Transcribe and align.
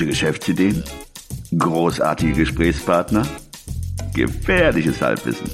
Gute 0.00 0.12
Geschäftsideen? 0.12 0.82
Großartige 1.58 2.32
Gesprächspartner? 2.32 3.26
Gefährliches 4.14 5.02
Halbwissen. 5.02 5.50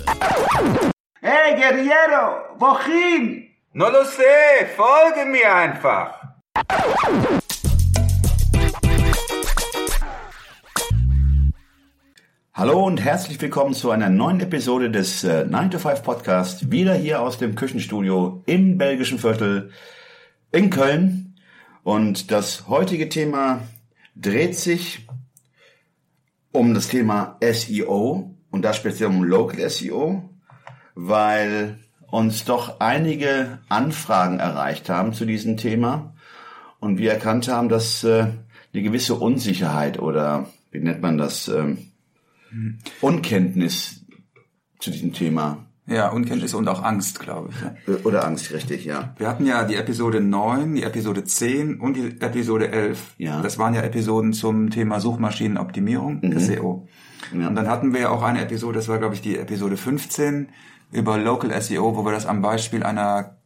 Hey, 1.21 1.57
Guerriero, 1.57 2.54
wohin? 2.56 3.48
No 3.72 3.88
lo 3.88 4.04
sé, 4.04 4.67
folge 4.77 5.29
mir 5.29 5.53
einfach. 5.53 6.14
Hallo 12.55 12.84
und 12.84 12.98
herzlich 13.02 13.42
willkommen 13.42 13.74
zu 13.74 13.91
einer 13.91 14.10
neuen 14.10 14.38
Episode 14.38 14.92
des 14.92 15.24
äh, 15.24 15.45
9 15.45 15.73
to 15.73 15.80
5 15.80 16.05
Podcast. 16.05 16.70
Wieder 16.70 16.95
hier 16.95 17.20
aus 17.20 17.38
dem 17.38 17.56
Küchenstudio 17.56 18.45
im 18.47 18.78
belgischen 18.78 19.19
Viertel 19.19 19.73
in 20.52 20.70
Köln. 20.70 21.34
Und 21.83 22.30
das 22.30 22.69
heutige 22.69 23.09
Thema 23.09 23.62
dreht 24.16 24.56
sich 24.56 25.06
um 26.51 26.74
das 26.74 26.88
Thema 26.88 27.37
SEO 27.41 28.34
und 28.51 28.62
da 28.62 28.73
speziell 28.73 29.11
um 29.11 29.23
Local 29.23 29.69
SEO, 29.69 30.29
weil 30.95 31.79
uns 32.11 32.45
doch 32.45 32.80
einige 32.80 33.59
Anfragen 33.69 34.38
erreicht 34.38 34.88
haben 34.88 35.12
zu 35.12 35.27
diesem 35.27 35.57
Thema 35.57 36.15
und 36.80 36.98
wir 36.98 37.12
erkannt 37.12 37.48
haben, 37.48 37.69
dass 37.69 38.05
äh, 38.05 38.29
eine 38.73 38.83
gewisse 38.83 39.15
Unsicherheit 39.15 39.98
oder 39.98 40.48
wie 40.71 40.80
nennt 40.80 41.02
man 41.02 41.19
das, 41.19 41.48
äh, 41.48 41.77
Unkenntnis 43.01 44.05
zu 44.79 44.91
diesem 44.91 45.12
Thema 45.12 45.66
Ja, 45.86 46.08
Unkenntnis 46.08 46.52
und 46.54 46.68
auch 46.68 46.82
Angst, 46.82 47.20
glaube 47.20 47.50
ich. 47.50 47.60
ja. 47.60 47.95
äh, 47.95 47.98
oder 48.02 48.24
Angst, 48.26 48.52
richtig, 48.52 48.84
ja. 48.84 49.14
Wir 49.18 49.28
hatten 49.28 49.46
ja 49.46 49.64
die 49.64 49.76
Episode 49.76 50.20
9, 50.20 50.74
die 50.74 50.82
Episode 50.82 51.24
10 51.24 51.80
und 51.80 51.95
die 51.95 52.20
Episode 52.20 52.72
11. 52.72 53.14
Ja. 53.18 53.40
Das 53.40 53.59
waren 53.59 53.73
ja 53.74 53.82
Episoden 53.82 54.32
zum 54.32 54.70
Thema 54.70 54.98
Suchmaschinenoptimierung, 54.98 56.23
SEO. 56.38 56.88
Ja. 57.38 57.48
Und 57.48 57.54
dann 57.54 57.68
hatten 57.68 57.93
wir 57.93 58.01
ja 58.01 58.10
auch 58.10 58.23
eine 58.23 58.43
Episode, 58.43 58.78
das 58.78 58.88
war 58.88 58.98
glaube 58.98 59.15
ich 59.15 59.20
die 59.20 59.38
Episode 59.38 59.76
15 59.76 60.48
über 60.93 61.18
Local 61.18 61.60
SEO, 61.60 61.96
wo 61.96 62.04
wir 62.04 62.12
das 62.12 62.26
am 62.26 62.43
Beispiel 62.43 62.82
einer, 62.82 63.37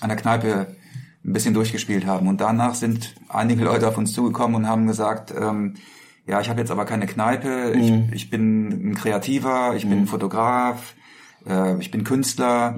einer 0.00 0.16
Kneipe 0.16 0.66
ein 1.24 1.32
bisschen 1.32 1.54
durchgespielt 1.54 2.06
haben. 2.06 2.28
Und 2.28 2.40
danach 2.40 2.74
sind 2.74 3.14
einige 3.28 3.64
Leute 3.64 3.88
auf 3.88 3.98
uns 3.98 4.12
zugekommen 4.12 4.56
und 4.56 4.68
haben 4.68 4.86
gesagt, 4.86 5.32
ähm, 5.38 5.74
ja, 6.26 6.40
ich 6.40 6.48
habe 6.48 6.60
jetzt 6.60 6.70
aber 6.70 6.84
keine 6.84 7.06
Kneipe, 7.06 7.72
ich, 7.76 7.92
ich 8.12 8.30
bin 8.30 8.90
ein 8.90 8.94
Kreativer, 8.96 9.74
ich 9.76 9.88
bin 9.88 10.06
Fotograf, 10.06 10.94
äh, 11.48 11.78
ich 11.78 11.90
bin 11.90 12.04
Künstler, 12.04 12.76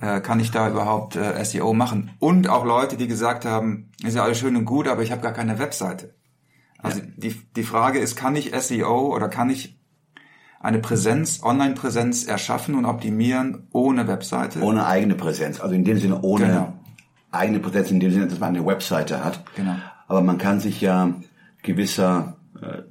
äh, 0.00 0.20
kann 0.20 0.40
ich 0.40 0.50
da 0.50 0.68
überhaupt 0.70 1.16
äh, 1.16 1.44
SEO 1.44 1.72
machen? 1.74 2.10
Und 2.18 2.48
auch 2.48 2.64
Leute, 2.64 2.96
die 2.96 3.08
gesagt 3.08 3.44
haben, 3.44 3.90
ist 4.04 4.16
ja 4.16 4.22
alles 4.22 4.38
schön 4.38 4.56
und 4.56 4.64
gut, 4.64 4.88
aber 4.88 5.02
ich 5.02 5.12
habe 5.12 5.22
gar 5.22 5.32
keine 5.32 5.58
Webseite. 5.58 6.14
Also 6.78 7.00
die, 7.16 7.34
die 7.56 7.62
Frage 7.62 7.98
ist, 7.98 8.14
kann 8.14 8.36
ich 8.36 8.52
SEO 8.54 9.14
oder 9.14 9.28
kann 9.28 9.48
ich 9.48 9.78
eine 10.60 10.78
Präsenz, 10.78 11.42
Online-Präsenz 11.42 12.24
erschaffen 12.24 12.74
und 12.74 12.84
optimieren 12.84 13.68
ohne 13.72 14.06
Webseite? 14.06 14.60
Ohne 14.62 14.86
eigene 14.86 15.14
Präsenz, 15.14 15.60
also 15.60 15.74
in 15.74 15.84
dem 15.84 15.98
Sinne 15.98 16.20
ohne 16.22 16.46
Genau. 16.46 16.72
eigene 17.32 17.58
Präsenz, 17.58 17.90
in 17.90 18.00
dem 18.00 18.12
Sinne, 18.12 18.28
dass 18.28 18.38
man 18.38 18.50
eine 18.54 18.64
Webseite 18.66 19.24
hat. 19.24 19.44
Genau. 19.56 19.76
Aber 20.08 20.20
man 20.20 20.38
kann 20.38 20.60
sich 20.60 20.80
ja 20.80 21.14
gewisser, 21.62 22.36
äh, 22.60 22.82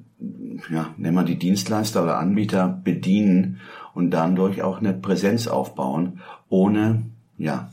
ja, 0.73 0.87
nennen 0.97 1.15
wir 1.15 1.23
die 1.23 1.37
Dienstleister 1.37 2.03
oder 2.03 2.17
Anbieter 2.17 2.67
bedienen 2.67 3.59
und 3.93 4.11
dadurch 4.11 4.61
auch 4.61 4.79
eine 4.79 4.93
Präsenz 4.93 5.47
aufbauen, 5.47 6.21
ohne, 6.49 7.03
ja, 7.37 7.71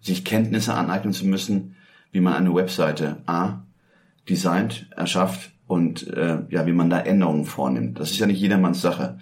sich 0.00 0.24
Kenntnisse 0.24 0.74
aneignen 0.74 1.12
zu 1.12 1.26
müssen, 1.26 1.76
wie 2.12 2.20
man 2.20 2.34
eine 2.34 2.54
Webseite 2.54 3.16
A 3.26 3.62
designt, 4.28 4.88
erschafft 4.96 5.52
und 5.66 6.06
äh, 6.08 6.38
ja, 6.50 6.66
wie 6.66 6.72
man 6.72 6.90
da 6.90 7.00
Änderungen 7.00 7.44
vornimmt. 7.44 7.98
Das 7.98 8.10
ist 8.10 8.18
ja 8.18 8.26
nicht 8.26 8.40
jedermanns 8.40 8.80
Sache. 8.80 9.18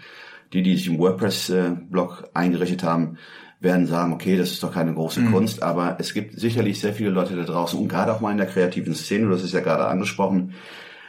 Die, 0.53 0.63
die 0.63 0.77
sich 0.77 0.89
im 0.89 0.99
WordPress-Blog 0.99 2.29
eingerichtet 2.35 2.83
haben, 2.83 3.17
werden 3.61 3.87
sagen, 3.87 4.13
okay, 4.13 4.37
das 4.37 4.51
ist 4.51 4.63
doch 4.63 4.75
keine 4.75 4.93
große 4.93 5.25
Kunst, 5.27 5.63
aber 5.63 5.97
es 5.99 6.13
gibt 6.13 6.39
sicherlich 6.39 6.81
sehr 6.81 6.93
viele 6.93 7.11
Leute 7.11 7.37
da 7.37 7.45
draußen 7.45 7.79
und 7.79 7.89
gerade 7.89 8.13
auch 8.13 8.21
mal 8.21 8.33
in 8.33 8.37
der 8.37 8.47
kreativen 8.47 8.95
Szene, 8.95 9.29
du 9.29 9.35
hast 9.35 9.45
es 9.45 9.53
ja 9.53 9.61
gerade 9.61 9.87
angesprochen, 9.87 10.53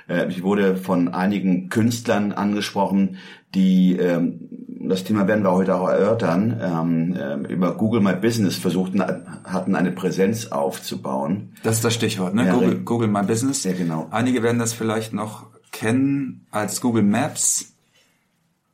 äh, 0.07 0.27
ich 0.29 0.43
wurde 0.43 0.75
von 0.75 1.09
einigen 1.13 1.69
Künstlern 1.69 2.31
angesprochen, 2.31 3.17
die 3.55 3.97
ähm, 3.97 4.49
das 4.85 5.03
Thema 5.03 5.27
werden 5.27 5.43
wir 5.43 5.51
heute 5.53 5.75
auch 5.75 5.87
erörtern, 5.87 6.59
ähm, 6.61 7.17
ähm, 7.19 7.45
über 7.45 7.75
Google 7.75 8.01
My 8.01 8.13
Business 8.15 8.57
versuchten, 8.57 9.01
hatten 9.01 9.75
eine 9.75 9.91
Präsenz 9.91 10.47
aufzubauen. 10.47 11.53
Das 11.63 11.77
ist 11.77 11.85
das 11.85 11.93
Stichwort, 11.93 12.33
ne? 12.33 12.45
Ja, 12.47 12.53
Google. 12.53 12.79
Google 12.83 13.07
My 13.07 13.23
Business. 13.23 13.63
Ja, 13.63 13.73
genau. 13.73 14.07
Einige 14.11 14.43
werden 14.43 14.59
das 14.59 14.73
vielleicht 14.73 15.13
noch 15.13 15.47
kennen 15.71 16.45
als 16.51 16.81
Google 16.81 17.03
Maps. 17.03 17.69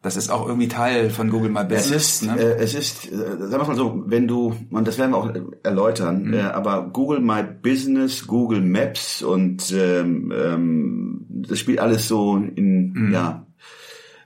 Das 0.01 0.16
ist 0.16 0.29
auch 0.29 0.47
irgendwie 0.47 0.69
Teil 0.69 1.09
von 1.09 1.29
Google 1.29 1.50
My 1.51 1.59
Es 1.62 1.68
Business. 1.89 2.22
ist, 2.22 2.23
ne? 2.23 2.41
äh, 2.41 2.57
es 2.57 2.73
ist, 2.73 3.12
äh, 3.12 3.16
sagen 3.18 3.51
wir 3.51 3.68
mal 3.68 3.75
so, 3.75 4.03
wenn 4.07 4.28
du, 4.28 4.56
und 4.72 4.88
das 4.88 4.97
werden 4.97 5.12
wir 5.12 5.18
auch 5.18 5.29
erläutern, 5.62 6.34
äh, 6.34 6.39
aber 6.41 6.89
Google 6.94 7.19
My 7.19 7.44
Business, 7.44 8.25
Google 8.25 8.62
Maps 8.62 9.22
und 9.22 9.73
ähm, 9.73 10.34
ähm, 10.35 11.19
das 11.47 11.59
spielt 11.59 11.79
alles 11.79 12.07
so 12.07 12.38
in, 12.38 12.94
ja, 13.11 13.45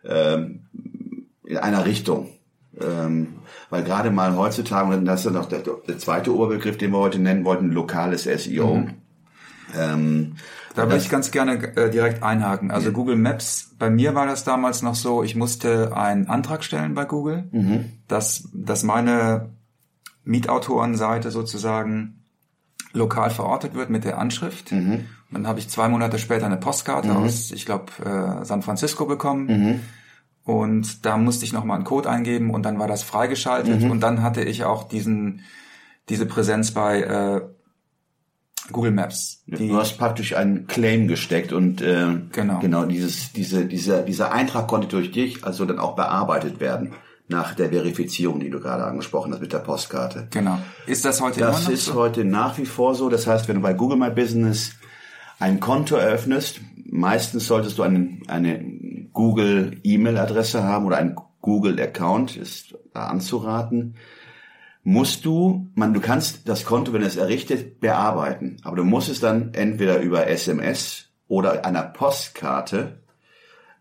ähm, 0.05 0.61
in 1.45 1.57
einer 1.57 1.85
Richtung. 1.85 2.29
Ähm, 2.81 3.27
weil 3.69 3.83
gerade 3.83 4.09
mal 4.11 4.35
heutzutage, 4.35 4.95
und 4.95 5.05
das 5.05 5.21
ist 5.21 5.25
dann 5.27 5.37
auch 5.41 5.47
der, 5.49 5.59
der 5.87 5.97
zweite 5.99 6.33
Oberbegriff, 6.35 6.77
den 6.77 6.91
wir 6.91 6.99
heute 6.99 7.19
nennen 7.19 7.45
wollten, 7.45 7.71
lokales 7.71 8.23
SEO. 8.23 8.87
Ähm, 9.77 10.35
Da 10.75 10.83
würde 10.83 10.97
ich 10.97 11.09
ganz 11.09 11.29
gerne 11.29 11.53
äh, 11.75 11.91
direkt 11.91 12.23
einhaken. 12.23 12.71
Also 12.71 12.91
Google 12.91 13.15
Maps, 13.15 13.75
bei 13.77 13.91
mir 13.91 14.15
war 14.15 14.25
das 14.25 14.43
damals 14.43 14.81
noch 14.81 14.95
so, 14.95 15.21
ich 15.23 15.35
musste 15.35 15.95
einen 15.95 16.27
Antrag 16.27 16.63
stellen 16.63 16.95
bei 16.95 17.05
Google, 17.05 17.43
dass, 18.07 18.49
dass 18.53 18.81
meine 18.83 19.49
Mietautorenseite 20.23 21.29
sozusagen 21.31 22.23
lokal 22.93 23.29
verortet 23.29 23.75
wird 23.75 23.89
mit 23.89 24.03
der 24.03 24.17
Anschrift. 24.17 24.71
Und 24.71 25.05
dann 25.33 25.47
habe 25.47 25.59
ich 25.59 25.69
zwei 25.69 25.87
Monate 25.89 26.19
später 26.19 26.45
eine 26.45 26.57
Postkarte 26.57 27.15
aus, 27.15 27.51
ich 27.51 27.65
glaube, 27.65 27.85
äh, 28.03 28.45
San 28.45 28.61
Francisco 28.61 29.05
bekommen. 29.05 29.81
Und 30.45 31.05
da 31.05 31.17
musste 31.17 31.45
ich 31.45 31.53
nochmal 31.53 31.77
einen 31.77 31.85
Code 31.85 32.09
eingeben 32.09 32.49
und 32.51 32.63
dann 32.63 32.77
war 32.79 32.87
das 32.87 33.03
freigeschaltet. 33.03 33.83
Und 33.89 34.01
dann 34.01 34.21
hatte 34.21 34.41
ich 34.43 34.63
auch 34.65 34.83
diesen, 34.87 35.41
diese 36.09 36.25
Präsenz 36.25 36.71
bei 36.71 37.01
äh, 37.01 37.41
Google 38.71 38.91
Maps. 38.91 39.43
Du 39.47 39.75
hast 39.77 39.97
praktisch 39.97 40.35
einen 40.35 40.67
Claim 40.67 41.07
gesteckt 41.07 41.51
und 41.53 41.81
äh, 41.81 42.07
Genau. 42.31 42.59
genau 42.59 42.85
dieses, 42.85 43.33
diese, 43.33 43.65
dieser, 43.65 44.01
dieser 44.03 44.31
Eintrag 44.31 44.67
konnte 44.67 44.87
durch 44.87 45.11
dich 45.11 45.43
also 45.45 45.65
dann 45.65 45.79
auch 45.79 45.95
bearbeitet 45.95 46.59
werden 46.59 46.93
nach 47.29 47.55
der 47.55 47.69
Verifizierung, 47.69 48.39
die 48.41 48.49
du 48.49 48.59
gerade 48.59 48.83
angesprochen 48.85 49.31
hast 49.33 49.39
mit 49.41 49.53
der 49.53 49.59
Postkarte. 49.59 50.27
Genau. 50.31 50.59
Ist 50.85 51.03
das 51.05 51.21
heute 51.21 51.39
Das 51.39 51.57
immer 51.57 51.65
noch 51.67 51.73
ist 51.73 51.85
so? 51.85 51.93
heute 51.95 52.25
nach 52.25 52.57
wie 52.57 52.65
vor 52.65 52.95
so. 52.95 53.09
Das 53.09 53.27
heißt, 53.27 53.47
wenn 53.47 53.55
du 53.55 53.61
bei 53.61 53.73
Google 53.73 53.97
My 53.97 54.09
Business 54.09 54.73
ein 55.39 55.59
Konto 55.59 55.95
eröffnest, 55.95 56.61
meistens 56.85 57.47
solltest 57.47 57.77
du 57.77 57.83
einen, 57.83 58.23
eine 58.27 58.63
Google 59.13 59.79
E-Mail-Adresse 59.83 60.63
haben 60.63 60.85
oder 60.85 60.97
einen 60.97 61.15
Google 61.41 61.79
Account, 61.79 62.37
ist 62.37 62.77
da 62.93 63.07
anzuraten. 63.07 63.95
Musst 64.83 65.25
du, 65.25 65.69
man, 65.75 65.93
du 65.93 66.01
kannst 66.01 66.47
das 66.47 66.65
Konto, 66.65 66.93
wenn 66.93 67.03
es 67.03 67.15
errichtet, 67.15 67.79
bearbeiten. 67.79 68.57
Aber 68.63 68.75
du 68.75 68.83
musst 68.83 69.09
es 69.09 69.19
dann 69.19 69.53
entweder 69.53 69.99
über 69.99 70.27
SMS 70.27 71.09
oder 71.27 71.65
einer 71.65 71.83
Postkarte 71.83 73.01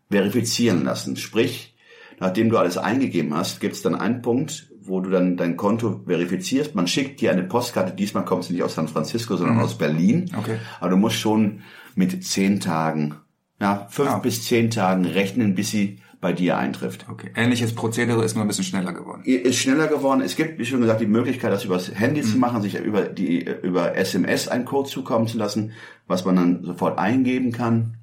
verifizieren 0.09 0.83
lassen. 0.85 1.17
Sprich, 1.17 1.75
nachdem 2.19 2.49
du 2.49 2.57
alles 2.57 2.77
eingegeben 2.77 3.33
hast, 3.33 3.59
gibt 3.59 3.75
es 3.75 3.81
dann 3.81 3.95
einen 3.95 4.21
Punkt, 4.21 4.72
wo 4.85 4.99
du 5.01 5.09
dann 5.09 5.37
dein 5.37 5.57
Konto 5.57 6.01
verifizierst. 6.05 6.75
Man 6.75 6.87
schickt 6.87 7.21
dir 7.21 7.31
eine 7.31 7.43
Postkarte. 7.43 7.93
Diesmal 7.93 8.25
kommt 8.25 8.43
sie 8.45 8.53
nicht 8.53 8.63
aus 8.63 8.75
San 8.75 8.87
Francisco, 8.87 9.35
sondern 9.37 9.59
aus 9.59 9.77
Berlin. 9.77 10.29
Okay. 10.37 10.57
Aber 10.79 10.89
du 10.89 10.97
musst 10.97 11.17
schon 11.17 11.61
mit 11.95 12.23
zehn 12.25 12.59
Tagen, 12.59 13.15
ja, 13.61 13.87
fünf 13.89 14.09
Ah. 14.09 14.19
bis 14.19 14.43
zehn 14.45 14.69
Tagen 14.69 15.05
rechnen, 15.05 15.55
bis 15.55 15.69
sie 15.71 15.99
bei 16.19 16.31
dir 16.33 16.57
eintrifft. 16.57 17.05
Okay. 17.09 17.31
Ähnliches 17.35 17.75
Prozedere 17.75 18.23
ist 18.23 18.33
nur 18.35 18.45
ein 18.45 18.47
bisschen 18.47 18.63
schneller 18.63 18.93
geworden. 18.93 19.23
Ist 19.25 19.57
schneller 19.57 19.87
geworden. 19.87 20.21
Es 20.21 20.37
gibt, 20.37 20.57
wie 20.57 20.65
schon 20.65 20.79
gesagt, 20.79 21.01
die 21.01 21.05
Möglichkeit, 21.05 21.51
das 21.51 21.65
übers 21.65 21.93
Handy 21.93 22.21
zu 22.21 22.37
machen, 22.37 22.61
sich 22.61 22.75
über 22.75 23.01
die, 23.03 23.45
über 23.61 23.97
SMS 23.97 24.47
einen 24.47 24.63
Code 24.63 24.89
zukommen 24.89 25.27
zu 25.27 25.37
lassen, 25.37 25.73
was 26.07 26.23
man 26.23 26.35
dann 26.37 26.63
sofort 26.63 26.97
eingeben 26.97 27.51
kann. 27.51 27.95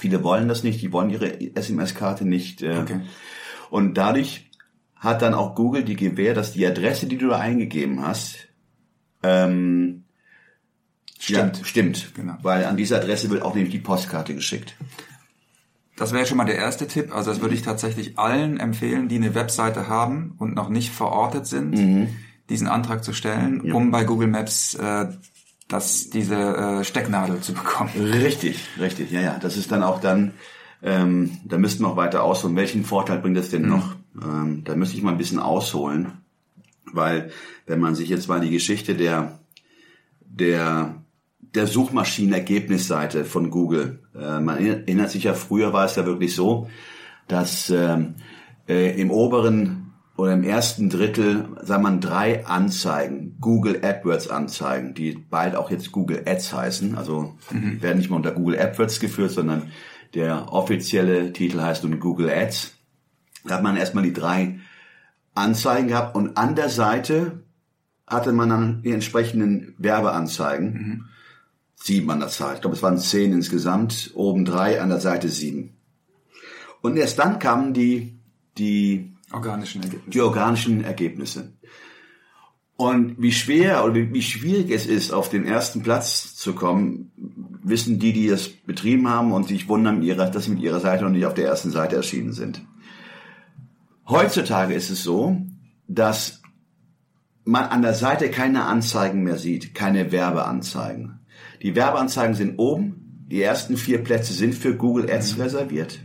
Viele 0.00 0.24
wollen 0.24 0.48
das 0.48 0.64
nicht, 0.64 0.82
die 0.82 0.92
wollen 0.92 1.10
ihre 1.10 1.40
SMS-Karte 1.54 2.24
nicht. 2.24 2.62
Äh, 2.62 2.78
Okay. 2.80 3.00
Und 3.70 3.94
dadurch 3.94 4.50
hat 5.04 5.22
dann 5.22 5.34
auch 5.34 5.54
Google 5.54 5.84
die 5.84 5.96
Gewähr, 5.96 6.34
dass 6.34 6.52
die 6.52 6.66
Adresse, 6.66 7.06
die 7.06 7.18
du 7.18 7.28
da 7.28 7.38
eingegeben 7.38 8.02
hast, 8.02 8.48
ähm, 9.22 10.04
Stimmt. 11.24 11.58
Ja, 11.58 11.64
stimmt. 11.64 12.14
Genau. 12.14 12.34
Weil 12.42 12.66
an 12.66 12.76
diese 12.76 12.96
Adresse 12.96 13.30
wird 13.30 13.42
auch 13.42 13.54
nämlich 13.54 13.72
die 13.72 13.78
Postkarte 13.78 14.34
geschickt. 14.34 14.76
Das 15.96 16.12
wäre 16.12 16.26
schon 16.26 16.36
mal 16.36 16.44
der 16.44 16.56
erste 16.56 16.86
Tipp. 16.86 17.14
Also 17.14 17.30
das 17.30 17.40
würde 17.40 17.54
ich 17.54 17.62
tatsächlich 17.62 18.18
allen 18.18 18.60
empfehlen, 18.60 19.08
die 19.08 19.16
eine 19.16 19.34
Webseite 19.34 19.88
haben 19.88 20.34
und 20.38 20.54
noch 20.54 20.68
nicht 20.68 20.90
verortet 20.90 21.46
sind, 21.46 22.10
diesen 22.50 22.66
Antrag 22.66 23.04
zu 23.04 23.14
stellen, 23.14 23.72
um 23.72 23.90
bei 23.90 24.04
Google 24.04 24.28
Maps 24.28 24.74
äh, 24.74 25.06
das, 25.68 26.10
diese 26.10 26.36
äh, 26.36 26.84
Stecknadel 26.84 27.40
zu 27.40 27.54
bekommen. 27.54 27.90
Richtig, 27.96 28.68
richtig, 28.78 29.10
ja, 29.10 29.20
ja. 29.20 29.38
Das 29.38 29.56
ist 29.56 29.72
dann 29.72 29.82
auch 29.82 30.00
dann, 30.00 30.34
ähm, 30.82 31.38
da 31.44 31.56
müssten 31.56 31.84
wir 31.84 31.88
auch 31.88 31.96
weiter 31.96 32.22
ausholen. 32.22 32.56
Welchen 32.56 32.84
Vorteil 32.84 33.18
bringt 33.18 33.38
das 33.38 33.48
denn 33.48 33.66
noch? 33.66 33.94
Ähm, 34.22 34.62
da 34.64 34.74
müsste 34.74 34.96
ich 34.96 35.02
mal 35.02 35.12
ein 35.12 35.18
bisschen 35.18 35.38
ausholen, 35.38 36.12
weil 36.92 37.30
wenn 37.66 37.80
man 37.80 37.94
sich 37.94 38.08
jetzt 38.08 38.28
mal 38.28 38.40
die 38.40 38.50
Geschichte 38.50 38.94
der 38.94 39.40
der 40.20 41.02
der 41.40 41.66
Suchmaschinenergebnisseite 41.66 43.24
von 43.24 43.50
Google, 43.50 44.00
äh, 44.14 44.40
man 44.40 44.58
erinnert 44.58 45.10
sich 45.10 45.24
ja, 45.24 45.34
früher 45.34 45.72
war 45.72 45.84
es 45.84 45.94
ja 45.96 46.04
wirklich 46.04 46.34
so, 46.34 46.68
dass 47.28 47.70
ähm, 47.70 48.16
äh, 48.68 49.00
im 49.00 49.10
oberen 49.10 49.92
oder 50.16 50.32
im 50.32 50.44
ersten 50.44 50.90
Drittel, 50.90 51.48
sagen 51.62 51.82
mal, 51.82 51.98
drei 51.98 52.46
Anzeigen, 52.46 53.36
Google 53.40 53.84
AdWords 53.84 54.28
Anzeigen, 54.28 54.94
die 54.94 55.12
bald 55.12 55.56
auch 55.56 55.70
jetzt 55.70 55.90
Google 55.90 56.22
Ads 56.26 56.52
heißen. 56.52 56.96
Also 56.96 57.34
die 57.50 57.82
werden 57.82 57.98
nicht 57.98 58.10
mehr 58.10 58.16
unter 58.16 58.30
Google 58.30 58.58
AdWords 58.58 59.00
geführt, 59.00 59.32
sondern 59.32 59.72
der 60.14 60.52
offizielle 60.52 61.32
Titel 61.32 61.60
heißt 61.60 61.82
nun 61.82 61.98
Google 61.98 62.30
Ads. 62.30 62.74
Da 63.44 63.56
hat 63.56 63.62
man 63.62 63.76
erstmal 63.76 64.04
die 64.04 64.12
drei 64.12 64.58
Anzeigen 65.34 65.88
gehabt 65.88 66.14
und 66.14 66.36
an 66.36 66.54
der 66.54 66.68
Seite 66.68 67.44
hatte 68.06 68.32
man 68.32 68.48
dann 68.48 68.82
die 68.82 68.92
entsprechenden 68.92 69.74
Werbeanzeigen. 69.78 71.08
Sieben 71.74 72.10
an 72.10 72.20
der 72.20 72.28
Zahl. 72.28 72.54
Ich 72.54 72.60
glaube, 72.60 72.76
es 72.76 72.82
waren 72.82 72.98
zehn 72.98 73.32
insgesamt. 73.32 74.12
Oben 74.14 74.44
drei, 74.44 74.80
an 74.80 74.88
der 74.88 75.00
Seite 75.00 75.28
sieben. 75.28 75.76
Und 76.82 76.96
erst 76.96 77.18
dann 77.18 77.38
kamen 77.38 77.74
die, 77.74 78.18
die 78.56 79.14
Organischen 79.32 79.82
Ergebnisse. 79.82 80.10
die 80.10 80.20
organischen 80.20 80.84
Ergebnisse. 80.84 81.52
Und 82.76 83.20
wie 83.20 83.32
schwer 83.32 83.84
oder 83.84 83.94
wie, 83.94 84.12
wie 84.12 84.22
schwierig 84.22 84.70
es 84.70 84.86
ist, 84.86 85.12
auf 85.12 85.28
den 85.28 85.44
ersten 85.44 85.82
Platz 85.82 86.34
zu 86.34 86.54
kommen, 86.54 87.12
wissen 87.62 87.98
die, 87.98 88.12
die 88.12 88.28
das 88.28 88.48
betrieben 88.48 89.08
haben 89.08 89.32
und 89.32 89.48
sich 89.48 89.68
wundern, 89.68 90.04
dass 90.06 90.44
sie 90.44 90.50
mit 90.50 90.60
ihrer 90.60 90.80
Seite 90.80 91.04
noch 91.04 91.10
nicht 91.10 91.26
auf 91.26 91.34
der 91.34 91.46
ersten 91.46 91.70
Seite 91.70 91.96
erschienen 91.96 92.32
sind. 92.32 92.62
Heutzutage 94.06 94.74
ist 94.74 94.90
es 94.90 95.02
so, 95.02 95.40
dass 95.88 96.42
man 97.44 97.64
an 97.64 97.82
der 97.82 97.94
Seite 97.94 98.30
keine 98.30 98.64
Anzeigen 98.64 99.22
mehr 99.22 99.38
sieht, 99.38 99.74
keine 99.74 100.12
Werbeanzeigen. 100.12 101.20
Die 101.62 101.74
Werbeanzeigen 101.74 102.34
sind 102.34 102.58
oben, 102.58 103.26
die 103.30 103.40
ersten 103.40 103.76
vier 103.76 104.04
Plätze 104.04 104.34
sind 104.34 104.54
für 104.54 104.76
Google 104.76 105.10
Ads 105.10 105.38
reserviert. 105.38 106.00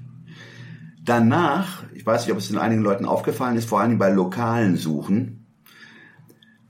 Danach, 1.03 1.83
ich 1.93 2.05
weiß 2.05 2.25
nicht, 2.25 2.31
ob 2.31 2.39
es 2.39 2.47
den 2.47 2.57
einigen 2.57 2.81
Leuten 2.81 3.05
aufgefallen 3.05 3.57
ist, 3.57 3.67
vor 3.67 3.81
allem 3.81 3.97
bei 3.97 4.09
lokalen 4.09 4.77
Suchen, 4.77 5.45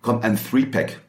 kommt 0.02 0.24
ein 0.24 0.38
Three-Pack. 0.38 1.02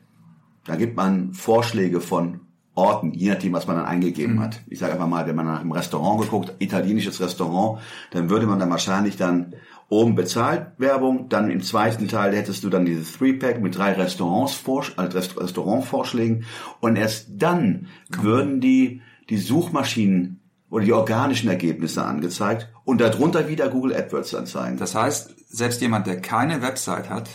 Da 0.65 0.77
gibt 0.77 0.97
man 0.97 1.33
Vorschläge 1.33 2.01
von 2.01 2.41
Orten, 2.81 3.13
je 3.13 3.31
nachdem, 3.31 3.53
was 3.53 3.67
man 3.67 3.77
dann 3.77 3.85
eingegeben 3.85 4.41
hat. 4.41 4.61
Ich 4.69 4.79
sage 4.79 4.95
einfach 4.95 5.07
mal, 5.07 5.27
wenn 5.27 5.37
man 5.37 5.47
nach 5.47 5.61
einem 5.61 5.73
Restaurant 5.73 6.23
geguckt, 6.23 6.55
italienisches 6.59 7.21
Restaurant, 7.21 7.81
dann 8.13 8.31
würde 8.31 8.47
man 8.47 8.59
dann 8.59 8.71
wahrscheinlich 8.71 9.17
dann 9.17 9.55
oben 9.91 10.15
bezahlt 10.15 10.69
Werbung, 10.79 11.29
dann 11.29 11.51
im 11.51 11.63
zweiten 11.63 12.09
Teil 12.09 12.35
hättest 12.35 12.65
du 12.65 12.71
dann 12.71 12.87
dieses 12.87 13.13
Three-Pack 13.13 13.61
mit 13.61 13.77
drei 13.77 13.93
Restaurants, 13.93 14.63
also 14.97 15.19
Rest- 15.19 15.39
Restaurantvorschlägen 15.39 16.45
und 16.81 16.97
erst 16.97 17.27
dann 17.37 17.89
würden 18.09 18.61
die, 18.61 19.03
die 19.29 19.39
Suchmaschinen 19.39 20.41
oder 20.71 20.85
die 20.85 20.93
organischen 20.93 21.51
Ergebnisse 21.51 22.05
angezeigt 22.05 22.69
und 22.85 23.01
darunter 23.01 23.49
wieder 23.49 23.69
Google 23.69 23.95
AdWords 23.95 24.35
anzeigen. 24.35 24.79
Das 24.79 24.95
heißt, 24.95 25.35
selbst 25.49 25.81
jemand, 25.81 26.07
der 26.07 26.21
keine 26.21 26.63
Website 26.63 27.11
hat, 27.11 27.29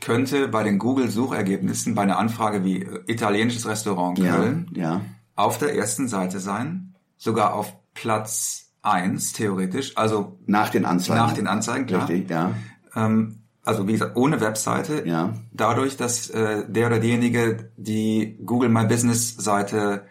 könnte 0.00 0.48
bei 0.48 0.62
den 0.62 0.78
Google-Suchergebnissen 0.78 1.94
bei 1.94 2.02
einer 2.02 2.18
Anfrage 2.18 2.64
wie 2.64 2.82
äh, 2.82 3.00
italienisches 3.06 3.66
Restaurant 3.66 4.18
ja, 4.18 4.34
Köln 4.36 4.70
ja. 4.74 5.00
auf 5.34 5.58
der 5.58 5.74
ersten 5.74 6.08
Seite 6.08 6.40
sein, 6.40 6.94
sogar 7.16 7.54
auf 7.54 7.72
Platz 7.94 8.70
eins 8.82 9.32
theoretisch, 9.32 9.96
also 9.96 10.38
Nach 10.46 10.70
den 10.70 10.84
Anzeigen. 10.84 11.18
nach 11.20 11.32
den 11.32 11.46
Anzeigen, 11.46 11.86
klar. 11.86 12.08
Richtig, 12.08 12.30
ja. 12.30 12.52
Ähm, 12.94 13.40
also 13.64 13.86
wie 13.86 13.92
gesagt, 13.92 14.16
ohne 14.16 14.40
Webseite, 14.40 15.02
Ja. 15.06 15.34
dadurch, 15.52 15.96
dass 15.96 16.30
äh, 16.30 16.64
der 16.68 16.86
oder 16.86 17.00
diejenige 17.00 17.70
die 17.76 18.38
Google 18.46 18.68
My 18.70 18.86
Business 18.86 19.36
Seite 19.36 20.04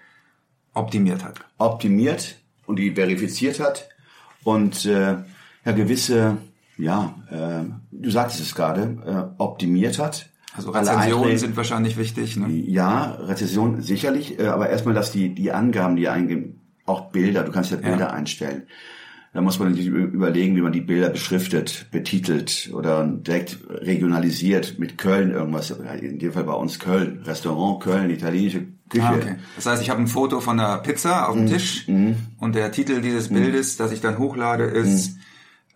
optimiert 0.74 1.24
hat. 1.24 1.40
optimiert 1.57 2.38
und 2.68 2.78
die 2.78 2.92
verifiziert 2.94 3.60
hat 3.60 3.90
und 4.44 4.86
äh, 4.86 5.16
ja 5.66 5.72
gewisse, 5.72 6.38
ja, 6.77 7.15
äh, 7.31 7.65
du 7.91 8.09
sagtest 8.09 8.39
es 8.41 8.56
gerade, 8.56 8.97
äh, 9.06 9.41
optimiert 9.41 10.00
hat. 10.00 10.29
Also 10.56 10.71
Rezensionen 10.71 11.38
sind 11.38 11.56
wahrscheinlich 11.57 11.97
wichtig. 11.97 12.35
Ne? 12.38 12.50
Ja, 12.50 13.12
Rezession 13.19 13.81
sicherlich, 13.81 14.39
äh, 14.39 14.47
aber 14.47 14.69
erstmal, 14.69 14.95
dass 14.95 15.12
die, 15.12 15.33
die 15.35 15.51
Angaben, 15.51 15.95
die 15.95 16.07
eingeben, 16.09 16.62
auch 16.85 17.12
Bilder, 17.12 17.44
du 17.44 17.51
kannst 17.51 17.71
ja 17.71 17.77
Bilder 17.77 18.13
einstellen. 18.13 18.63
Da 19.33 19.41
muss 19.41 19.59
man 19.59 19.69
natürlich 19.69 19.89
überlegen, 19.91 20.56
wie 20.56 20.62
man 20.62 20.71
die 20.71 20.81
Bilder 20.81 21.09
beschriftet, 21.09 21.88
betitelt 21.91 22.71
oder 22.74 23.06
direkt 23.06 23.59
regionalisiert 23.69 24.80
mit 24.80 24.97
Köln 24.97 25.31
irgendwas. 25.31 25.69
In 26.01 26.18
dem 26.18 26.31
Fall 26.31 26.45
bei 26.45 26.53
uns 26.53 26.80
Köln, 26.80 27.21
Restaurant 27.23 27.83
Köln, 27.83 28.09
italienische 28.09 28.63
Küche. 28.89 29.03
Ah, 29.06 29.15
okay. 29.15 29.35
Das 29.56 29.65
heißt, 29.68 29.81
ich 29.83 29.89
habe 29.91 30.00
ein 30.01 30.07
Foto 30.07 30.39
von 30.39 30.59
einer 30.59 30.77
Pizza 30.80 31.27
auf 31.30 31.35
Mhm. 31.35 31.39
dem 31.45 31.47
Tisch 31.50 31.88
und 32.39 32.56
der 32.56 32.71
Titel 32.71 33.01
dieses 33.01 33.27
Bildes, 33.30 33.77
das 33.77 33.91
ich 33.91 34.01
dann 34.01 34.18
hochlade, 34.18 34.63
ist 34.63 35.15
Mhm. 35.18 35.19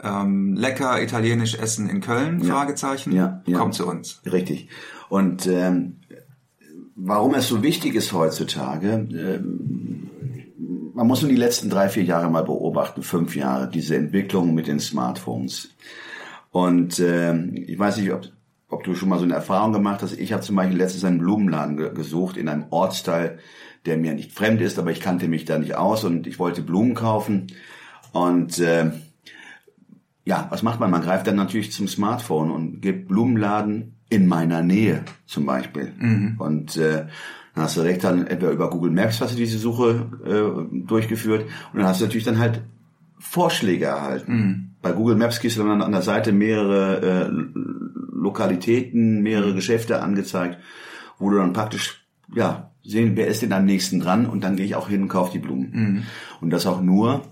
Ähm, 0.03 0.55
lecker 0.55 1.01
italienisch 1.01 1.55
essen 1.55 1.89
in 1.89 2.01
Köln? 2.01 2.43
Fragezeichen. 2.43 3.11
Ja, 3.11 3.41
ja. 3.45 3.57
Kommt 3.57 3.75
zu 3.75 3.87
uns. 3.87 4.21
Richtig. 4.25 4.69
Und 5.09 5.47
ähm, 5.47 5.97
warum 6.95 7.33
es 7.33 7.47
so 7.47 7.63
wichtig 7.63 7.95
ist 7.95 8.13
heutzutage, 8.13 9.07
ähm, 9.11 10.09
man 10.93 11.07
muss 11.07 11.21
nur 11.21 11.29
die 11.31 11.37
letzten 11.37 11.69
drei, 11.69 11.89
vier 11.89 12.03
Jahre 12.03 12.29
mal 12.29 12.43
beobachten, 12.43 13.01
fünf 13.01 13.35
Jahre, 13.35 13.69
diese 13.69 13.95
Entwicklung 13.95 14.53
mit 14.53 14.67
den 14.67 14.79
Smartphones. 14.79 15.69
Und 16.51 16.99
ähm, 16.99 17.53
ich 17.55 17.79
weiß 17.79 17.97
nicht, 17.97 18.11
ob, 18.11 18.25
ob 18.67 18.83
du 18.83 18.93
schon 18.93 19.09
mal 19.09 19.17
so 19.17 19.23
eine 19.23 19.35
Erfahrung 19.35 19.73
gemacht 19.73 20.01
hast. 20.01 20.17
Ich 20.17 20.33
habe 20.33 20.43
zum 20.43 20.55
Beispiel 20.55 20.77
letztens 20.77 21.05
einen 21.05 21.19
Blumenladen 21.19 21.77
ge 21.77 21.93
gesucht 21.93 22.37
in 22.37 22.49
einem 22.49 22.65
Ortsteil, 22.69 23.39
der 23.85 23.97
mir 23.97 24.13
nicht 24.13 24.33
fremd 24.33 24.61
ist, 24.61 24.77
aber 24.77 24.91
ich 24.91 24.99
kannte 24.99 25.27
mich 25.27 25.45
da 25.45 25.57
nicht 25.57 25.75
aus 25.75 26.03
und 26.03 26.27
ich 26.27 26.39
wollte 26.39 26.61
Blumen 26.61 26.93
kaufen. 26.93 27.47
Und 28.11 28.59
äh, 28.59 28.91
ja, 30.25 30.47
was 30.49 30.63
macht 30.63 30.79
man? 30.79 30.91
Man 30.91 31.01
greift 31.01 31.27
dann 31.27 31.35
natürlich 31.35 31.71
zum 31.71 31.87
Smartphone 31.87 32.51
und 32.51 32.81
gibt 32.81 33.07
Blumenladen 33.07 33.95
in 34.09 34.27
meiner 34.27 34.61
Nähe 34.61 35.03
zum 35.25 35.45
Beispiel. 35.45 35.93
Und 36.39 36.77
äh, 36.77 37.05
dann 37.55 37.63
hast 37.63 37.77
du 37.77 37.81
direkt 37.81 38.03
dann 38.03 38.27
entweder 38.27 38.51
über 38.51 38.69
Google 38.69 38.91
Maps 38.91 39.19
hast 39.19 39.33
du 39.33 39.37
diese 39.37 39.57
Suche 39.57 40.07
äh, 40.25 40.87
durchgeführt 40.87 41.45
und 41.73 41.79
dann 41.79 41.87
hast 41.87 42.01
du 42.01 42.05
natürlich 42.05 42.23
dann 42.25 42.39
halt 42.39 42.61
Vorschläge 43.19 43.85
erhalten. 43.85 44.33
Bei 44.81 44.91
Google 44.93 45.15
Maps 45.15 45.39
kriegst 45.39 45.57
du 45.57 45.63
dann 45.63 45.81
an 45.81 45.91
der 45.91 46.01
Seite 46.01 46.31
mehrere 46.31 47.01
äh, 47.01 47.29
Lokalitäten, 48.13 49.21
mehrere 49.21 49.53
Geschäfte 49.53 50.01
angezeigt, 50.01 50.57
wo 51.19 51.29
du 51.29 51.37
dann 51.37 51.53
praktisch 51.53 52.05
ja 52.33 52.71
sehen, 52.83 53.11
wer 53.15 53.27
ist 53.27 53.41
denn 53.41 53.53
am 53.53 53.65
nächsten 53.65 53.99
dran 53.99 54.25
und 54.25 54.43
dann 54.43 54.55
gehe 54.55 54.65
ich 54.65 54.75
auch 54.75 54.89
hin 54.89 55.03
und 55.03 55.07
kaufe 55.07 55.31
die 55.33 55.39
Blumen. 55.39 55.71
Und 56.41 56.49
das 56.49 56.65
auch 56.65 56.81
nur, 56.81 57.23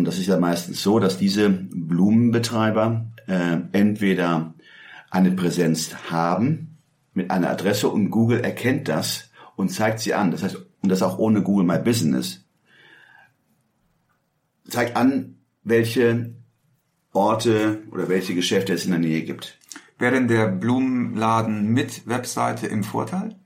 und 0.00 0.06
das 0.06 0.18
ist 0.18 0.28
ja 0.28 0.38
meistens 0.38 0.82
so, 0.82 0.98
dass 0.98 1.18
diese 1.18 1.50
Blumenbetreiber 1.50 3.04
äh, 3.26 3.58
entweder 3.72 4.54
eine 5.10 5.30
Präsenz 5.32 5.94
haben 6.10 6.78
mit 7.12 7.30
einer 7.30 7.50
Adresse 7.50 7.86
und 7.88 8.08
Google 8.08 8.40
erkennt 8.40 8.88
das 8.88 9.28
und 9.56 9.68
zeigt 9.68 9.98
sie 9.98 10.14
an. 10.14 10.30
Das 10.30 10.42
heißt, 10.42 10.56
und 10.80 10.88
das 10.88 11.02
auch 11.02 11.18
ohne 11.18 11.42
Google 11.42 11.66
My 11.66 11.78
Business. 11.78 12.46
Zeigt 14.66 14.96
an, 14.96 15.34
welche 15.64 16.32
Orte 17.12 17.82
oder 17.90 18.08
welche 18.08 18.34
Geschäfte 18.34 18.72
es 18.72 18.86
in 18.86 18.92
der 18.92 19.00
Nähe 19.00 19.20
gibt. 19.20 19.58
Wäre 19.98 20.14
denn 20.14 20.28
der 20.28 20.46
Blumenladen 20.46 21.74
mit 21.74 22.08
Webseite 22.08 22.68
im 22.68 22.84
Vorteil? 22.84 23.36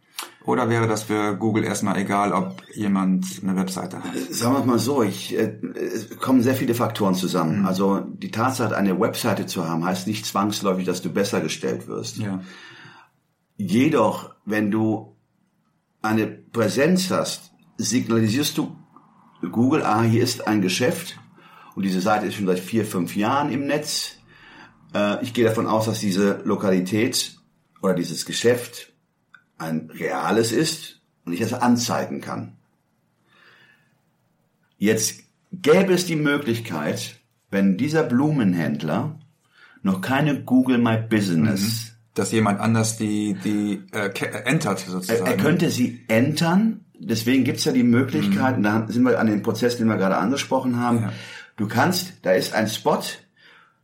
Oder 0.47 0.69
wäre 0.69 0.87
das 0.87 1.05
für 1.05 1.37
Google 1.37 1.65
erstmal 1.65 1.97
egal, 1.97 2.33
ob 2.33 2.63
jemand 2.75 3.25
eine 3.43 3.57
Webseite 3.57 4.05
hat? 4.05 4.13
Sagen 4.31 4.55
wir 4.55 4.61
es 4.61 4.67
mal 4.67 4.79
so, 4.79 5.03
ich, 5.03 5.35
äh, 5.35 5.59
es 5.75 6.19
kommen 6.19 6.43
sehr 6.43 6.55
viele 6.55 6.75
Faktoren 6.75 7.15
zusammen. 7.15 7.65
Also 7.65 8.01
die 8.01 8.31
Tatsache, 8.31 8.77
eine 8.77 9.01
Webseite 9.01 9.47
zu 9.47 9.67
haben, 9.67 9.85
heißt 9.85 10.07
nicht 10.07 10.27
zwangsläufig, 10.27 10.85
dass 10.85 11.01
du 11.01 11.11
besser 11.11 11.41
gestellt 11.41 11.89
wirst. 11.89 12.19
Ja. 12.19 12.43
Jedoch, 13.57 14.35
wenn 14.45 14.71
du 14.71 15.17
eine 16.03 16.27
Präsenz 16.27 17.11
hast, 17.11 17.53
signalisierst 17.79 18.59
du 18.59 18.77
Google, 19.51 19.83
ah, 19.83 20.03
hier 20.03 20.23
ist 20.23 20.47
ein 20.47 20.61
Geschäft 20.61 21.19
und 21.75 21.85
diese 21.85 22.03
Seite 22.03 22.27
ist 22.27 22.35
schon 22.35 22.47
seit 22.47 22.61
vier, 22.61 22.85
fünf 22.85 23.17
Jahren 23.17 23.51
im 23.51 23.67
Netz. 23.67 24.17
Äh, 24.95 25.23
ich 25.23 25.33
gehe 25.33 25.45
davon 25.45 25.67
aus, 25.67 25.87
dass 25.87 26.01
diese 26.01 26.43
Lokalität 26.45 27.39
oder 27.81 27.95
dieses 27.95 28.27
Geschäft 28.27 28.94
ein 29.59 29.91
reales 29.91 30.53
ist 30.53 31.01
und 31.25 31.33
ich 31.33 31.41
es 31.41 31.53
anzeigen 31.53 32.21
kann. 32.21 32.57
Jetzt 34.79 35.21
gäbe 35.53 35.95
es 35.95 36.07
die 36.07 36.17
Möglichkeit, 36.17 37.21
wenn 37.51 37.77
dieser 37.77 38.03
Blumenhändler 38.03 39.19
noch 39.83 40.01
keine 40.01 40.43
Google 40.43 40.79
My 40.79 40.99
Business 40.99 41.95
dass 42.15 42.31
jemand 42.31 42.61
anders 42.61 42.97
die, 42.97 43.37
die 43.45 43.83
äh, 43.93 44.09
äh, 44.09 44.45
entert 44.45 44.85
Er, 44.87 44.93
sozusagen. 44.93 45.27
er 45.27 45.37
könnte 45.37 45.69
sie 45.71 46.05
entern, 46.09 46.85
deswegen 46.99 47.45
gibt's 47.45 47.65
ja 47.65 47.73
die 47.73 47.83
Möglichkeit, 47.83 48.57
und 48.57 48.63
da 48.63 48.87
sind 48.89 49.03
wir 49.03 49.19
an 49.19 49.27
den 49.27 49.43
Prozess, 49.43 49.77
den 49.77 49.89
wir 49.89 49.97
gerade 49.97 50.17
angesprochen 50.17 50.79
haben. 50.79 51.03
Ja. 51.03 51.13
Du 51.57 51.67
kannst, 51.67 52.15
da 52.23 52.33
ist 52.33 52.55
ein 52.55 52.69
Spot, 52.69 53.03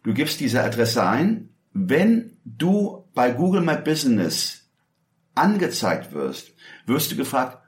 du 0.04 0.14
gibst 0.14 0.40
diese 0.40 0.62
Adresse 0.62 1.04
ein, 1.04 1.48
wenn 1.72 2.36
du 2.44 3.04
bei 3.14 3.32
Google 3.32 3.62
My 3.62 3.76
Business 3.76 4.59
angezeigt 5.34 6.12
wirst, 6.12 6.52
wirst 6.87 7.12
du 7.12 7.16
gefragt, 7.16 7.58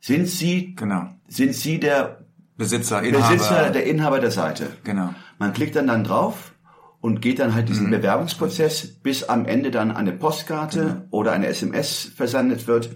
sind 0.00 0.28
Sie, 0.28 0.74
Genau. 0.76 1.08
sind 1.28 1.54
Sie 1.54 1.80
der 1.80 2.24
Besitzer, 2.56 3.02
Inhaber. 3.02 3.32
Besitzer, 3.34 3.70
der 3.70 3.86
Inhaber 3.86 4.20
der 4.20 4.30
Seite? 4.30 4.68
Genau. 4.84 5.14
Man 5.38 5.52
klickt 5.52 5.76
dann 5.76 5.88
dann 5.88 6.04
drauf 6.04 6.52
und 7.00 7.20
geht 7.20 7.38
dann 7.38 7.54
halt 7.54 7.64
Mhm. 7.66 7.72
diesen 7.72 7.90
Bewerbungsprozess, 7.90 8.86
bis 9.02 9.24
am 9.24 9.44
Ende 9.46 9.70
dann 9.70 9.90
eine 9.90 10.12
Postkarte 10.12 11.06
oder 11.10 11.32
eine 11.32 11.48
SMS 11.48 12.10
versendet 12.16 12.66
wird 12.66 12.90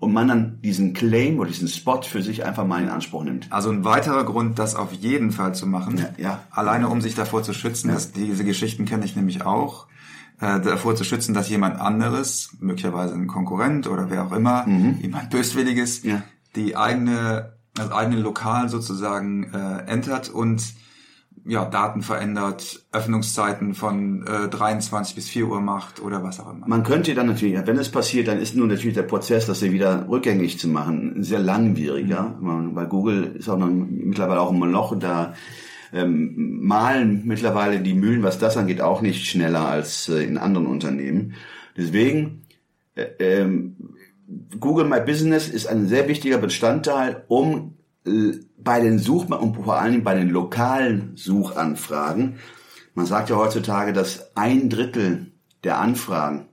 und 0.00 0.12
man 0.12 0.28
dann 0.28 0.60
diesen 0.62 0.94
Claim 0.94 1.38
oder 1.38 1.50
diesen 1.50 1.68
Spot 1.68 2.00
für 2.02 2.22
sich 2.22 2.44
einfach 2.44 2.66
mal 2.66 2.82
in 2.82 2.88
Anspruch 2.88 3.24
nimmt. 3.24 3.52
Also 3.52 3.70
ein 3.70 3.84
weiterer 3.84 4.24
Grund, 4.24 4.58
das 4.58 4.74
auf 4.74 4.92
jeden 4.92 5.30
Fall 5.32 5.54
zu 5.54 5.66
machen. 5.66 5.98
Ja, 5.98 6.08
ja. 6.16 6.40
Alleine 6.50 6.88
um 6.88 7.00
sich 7.00 7.14
davor 7.14 7.42
zu 7.42 7.52
schützen. 7.52 7.88
Das, 7.92 8.12
diese 8.12 8.44
Geschichten 8.44 8.84
kenne 8.86 9.04
ich 9.04 9.14
nämlich 9.16 9.44
auch. 9.44 9.86
Äh, 10.42 10.60
davor 10.60 10.96
zu 10.96 11.04
schützen, 11.04 11.34
dass 11.34 11.48
jemand 11.48 11.80
anderes, 11.80 12.50
möglicherweise 12.60 13.14
ein 13.14 13.28
Konkurrent 13.28 13.86
oder 13.86 14.10
wer 14.10 14.26
auch 14.26 14.32
immer, 14.32 14.66
jemand 15.00 15.30
Böswilliges, 15.30 16.02
Mhm. 16.02 16.10
Ja. 16.10 16.22
die 16.56 16.76
eigene, 16.76 17.52
das 17.74 17.92
eigene 17.92 18.20
Lokal 18.20 18.68
sozusagen 18.68 19.44
äh, 19.54 19.88
entert 19.90 20.28
und 20.28 20.60
ja, 21.44 21.64
Daten 21.64 22.02
verändert, 22.02 22.84
Öffnungszeiten 22.92 23.74
von 23.74 24.26
äh, 24.26 24.48
23 24.48 25.14
bis 25.14 25.28
4 25.28 25.46
Uhr 25.48 25.60
macht 25.60 26.00
oder 26.00 26.22
was 26.22 26.38
auch 26.40 26.52
immer. 26.52 26.66
Man 26.68 26.82
könnte 26.82 27.14
dann 27.14 27.26
natürlich, 27.28 27.64
wenn 27.66 27.78
es 27.78 27.90
passiert, 27.90 28.26
dann 28.28 28.38
ist 28.38 28.54
nun 28.54 28.68
natürlich 28.68 28.94
der 28.94 29.02
Prozess, 29.04 29.46
das 29.46 29.60
hier 29.60 29.72
wieder 29.72 30.06
rückgängig 30.08 30.58
zu 30.58 30.68
machen, 30.68 31.22
sehr 31.22 31.40
langwieriger. 31.40 32.36
Man, 32.40 32.74
bei 32.74 32.84
Google 32.84 33.36
ist 33.36 33.48
auch 33.48 33.58
noch 33.58 33.70
mittlerweile 33.70 34.40
auch 34.40 34.52
ein 34.52 34.58
Moloch, 34.58 34.96
da 34.98 35.34
ähm, 35.92 36.60
malen 36.62 37.22
mittlerweile 37.24 37.80
die 37.80 37.94
Mühlen, 37.94 38.22
was 38.22 38.38
das 38.38 38.56
angeht, 38.56 38.80
auch 38.80 39.02
nicht 39.02 39.26
schneller 39.26 39.66
als 39.66 40.08
äh, 40.08 40.24
in 40.24 40.38
anderen 40.38 40.66
Unternehmen. 40.66 41.34
Deswegen 41.76 42.42
äh, 42.94 43.06
ähm, 43.18 43.76
Google 44.58 44.86
My 44.86 45.00
Business 45.00 45.48
ist 45.48 45.66
ein 45.66 45.88
sehr 45.88 46.08
wichtiger 46.08 46.38
Bestandteil, 46.38 47.24
um 47.28 47.74
äh, 48.06 48.32
bei 48.56 48.80
den 48.80 48.98
Such 48.98 49.28
und 49.28 49.56
vor 49.56 49.78
allen 49.78 49.92
Dingen 49.92 50.04
bei 50.04 50.14
den 50.14 50.30
lokalen 50.30 51.12
Suchanfragen, 51.16 52.36
man 52.94 53.06
sagt 53.06 53.30
ja 53.30 53.36
heutzutage, 53.36 53.92
dass 53.92 54.36
ein 54.36 54.68
Drittel 54.68 55.32
der 55.64 55.78
Anfragen, 55.78 56.46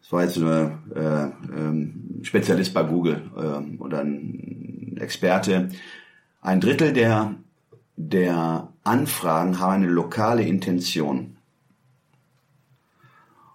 das 0.00 0.12
war 0.12 0.24
jetzt 0.24 0.36
nur 0.36 0.78
äh, 0.94 1.24
ähm, 1.56 2.20
Spezialist 2.22 2.74
bei 2.74 2.82
Google 2.82 3.30
ähm, 3.36 3.80
oder 3.80 4.00
ein 4.00 4.96
Experte, 5.00 5.70
ein 6.40 6.60
Drittel 6.60 6.92
der 6.92 7.34
der 7.96 8.72
Anfragen 8.84 9.58
haben 9.58 9.82
eine 9.82 9.86
lokale 9.86 10.42
Intention. 10.42 11.36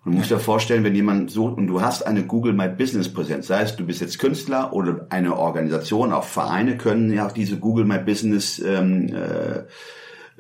Und 0.04 0.14
du 0.14 0.18
musst 0.18 0.32
dir 0.32 0.40
vorstellen, 0.40 0.84
wenn 0.84 0.96
jemand 0.96 1.30
sucht 1.30 1.58
und 1.58 1.68
du 1.68 1.82
hast 1.82 2.02
eine 2.02 2.24
Google 2.24 2.54
My 2.54 2.68
Business 2.68 3.14
Präsenz, 3.14 3.46
sei 3.46 3.62
es 3.62 3.76
du 3.76 3.86
bist 3.86 4.02
jetzt 4.02 4.18
Künstler 4.18 4.74
oder 4.74 5.06
eine 5.12 5.38
Organisation, 5.38 6.12
auch 6.12 6.24
Vereine 6.24 6.76
können 6.76 7.14
ja 7.14 7.28
auch 7.28 7.32
diese 7.32 7.60
Google 7.60 7.86
My 7.86 8.00
Business 8.00 8.58
ähm, 8.60 9.14
äh, 9.14 9.64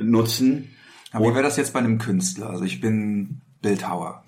nutzen. 0.02 0.70
Aber 1.12 1.26
wie 1.30 1.34
wäre 1.36 1.44
das 1.44 1.58
jetzt 1.58 1.74
bei 1.74 1.80
einem 1.80 2.00
Künstler? 2.00 2.50
Also 2.50 2.64
ich 2.64 2.82
bin 2.82 3.42
Bildhauer 3.62 4.24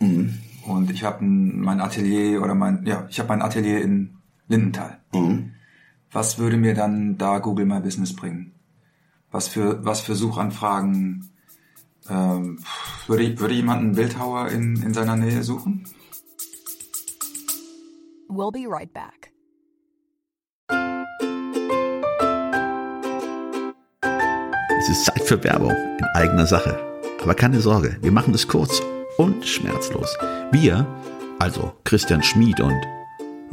und 0.68 0.92
ich 0.92 1.04
habe 1.04 1.24
mein 1.24 1.82
Atelier 1.82 2.44
oder 2.44 2.54
mein 2.54 2.86
ja 2.86 3.08
ich 3.10 3.20
habe 3.20 3.30
mein 3.30 3.42
Atelier 3.42 3.82
in 3.82 4.18
Lindenthal. 4.48 5.00
Was 6.12 6.38
würde 6.38 6.58
mir 6.58 6.76
dann 6.76 7.18
da 7.18 7.40
Google 7.40 7.66
My 7.66 7.80
Business 7.80 8.16
bringen? 8.16 8.53
Was 9.34 9.48
für 9.48 9.84
was 9.84 10.02
für 10.02 10.16
Suchanfragen 10.16 11.32
ähm, 12.08 12.60
würde 13.08 13.40
würde 13.40 13.56
jemand 13.56 13.82
einen 13.82 13.96
Bildhauer 13.96 14.50
in 14.50 14.82
in 14.84 14.94
seiner 14.94 15.16
Nähe 15.16 15.44
suchen? 15.44 15.86
We'll 18.30 18.52
be 18.52 18.70
right 18.70 18.94
back. 18.94 19.32
Es 24.80 24.90
ist 24.90 25.06
Zeit 25.06 25.24
für 25.24 25.44
Werbung 25.44 25.72
in 25.72 26.06
eigener 26.14 26.46
Sache. 26.46 26.78
Aber 27.24 27.34
keine 27.34 27.60
Sorge, 27.60 27.98
wir 28.02 28.12
machen 28.12 28.36
es 28.36 28.48
kurz 28.48 28.84
und 29.18 29.48
schmerzlos. 29.48 30.16
Wir, 30.52 30.86
also 31.40 31.74
Christian 31.86 32.22
Schmid 32.22 32.60
und 32.60 32.82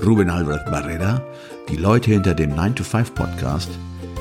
Ruben 0.04 0.28
Albert 0.28 0.66
Barrera, 0.70 1.22
die 1.68 1.76
Leute 1.76 2.10
hinter 2.10 2.34
dem 2.34 2.52
9-to-5-Podcast, 2.54 3.70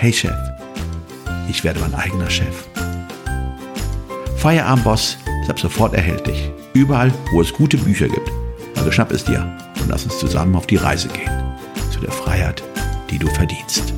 Hey 0.00 0.14
Chef, 0.14 0.32
ich 1.50 1.62
werde 1.62 1.78
mein 1.80 1.92
eigener 1.94 2.30
Chef. 2.30 2.64
Feierabendboss 4.38 5.18
ist 5.42 5.50
ab 5.50 5.60
sofort 5.60 5.92
erhältlich. 5.92 6.50
Überall, 6.72 7.12
wo 7.32 7.42
es 7.42 7.52
gute 7.52 7.76
Bücher 7.76 8.08
gibt. 8.08 8.30
Also 8.78 8.90
schnapp 8.90 9.12
es 9.12 9.26
dir 9.26 9.40
und 9.78 9.90
lass 9.90 10.04
uns 10.04 10.18
zusammen 10.18 10.56
auf 10.56 10.66
die 10.66 10.76
Reise 10.76 11.08
gehen. 11.08 11.30
Zu 11.90 12.00
der 12.00 12.12
Freiheit, 12.12 12.62
die 13.10 13.18
du 13.18 13.26
verdienst. 13.28 13.92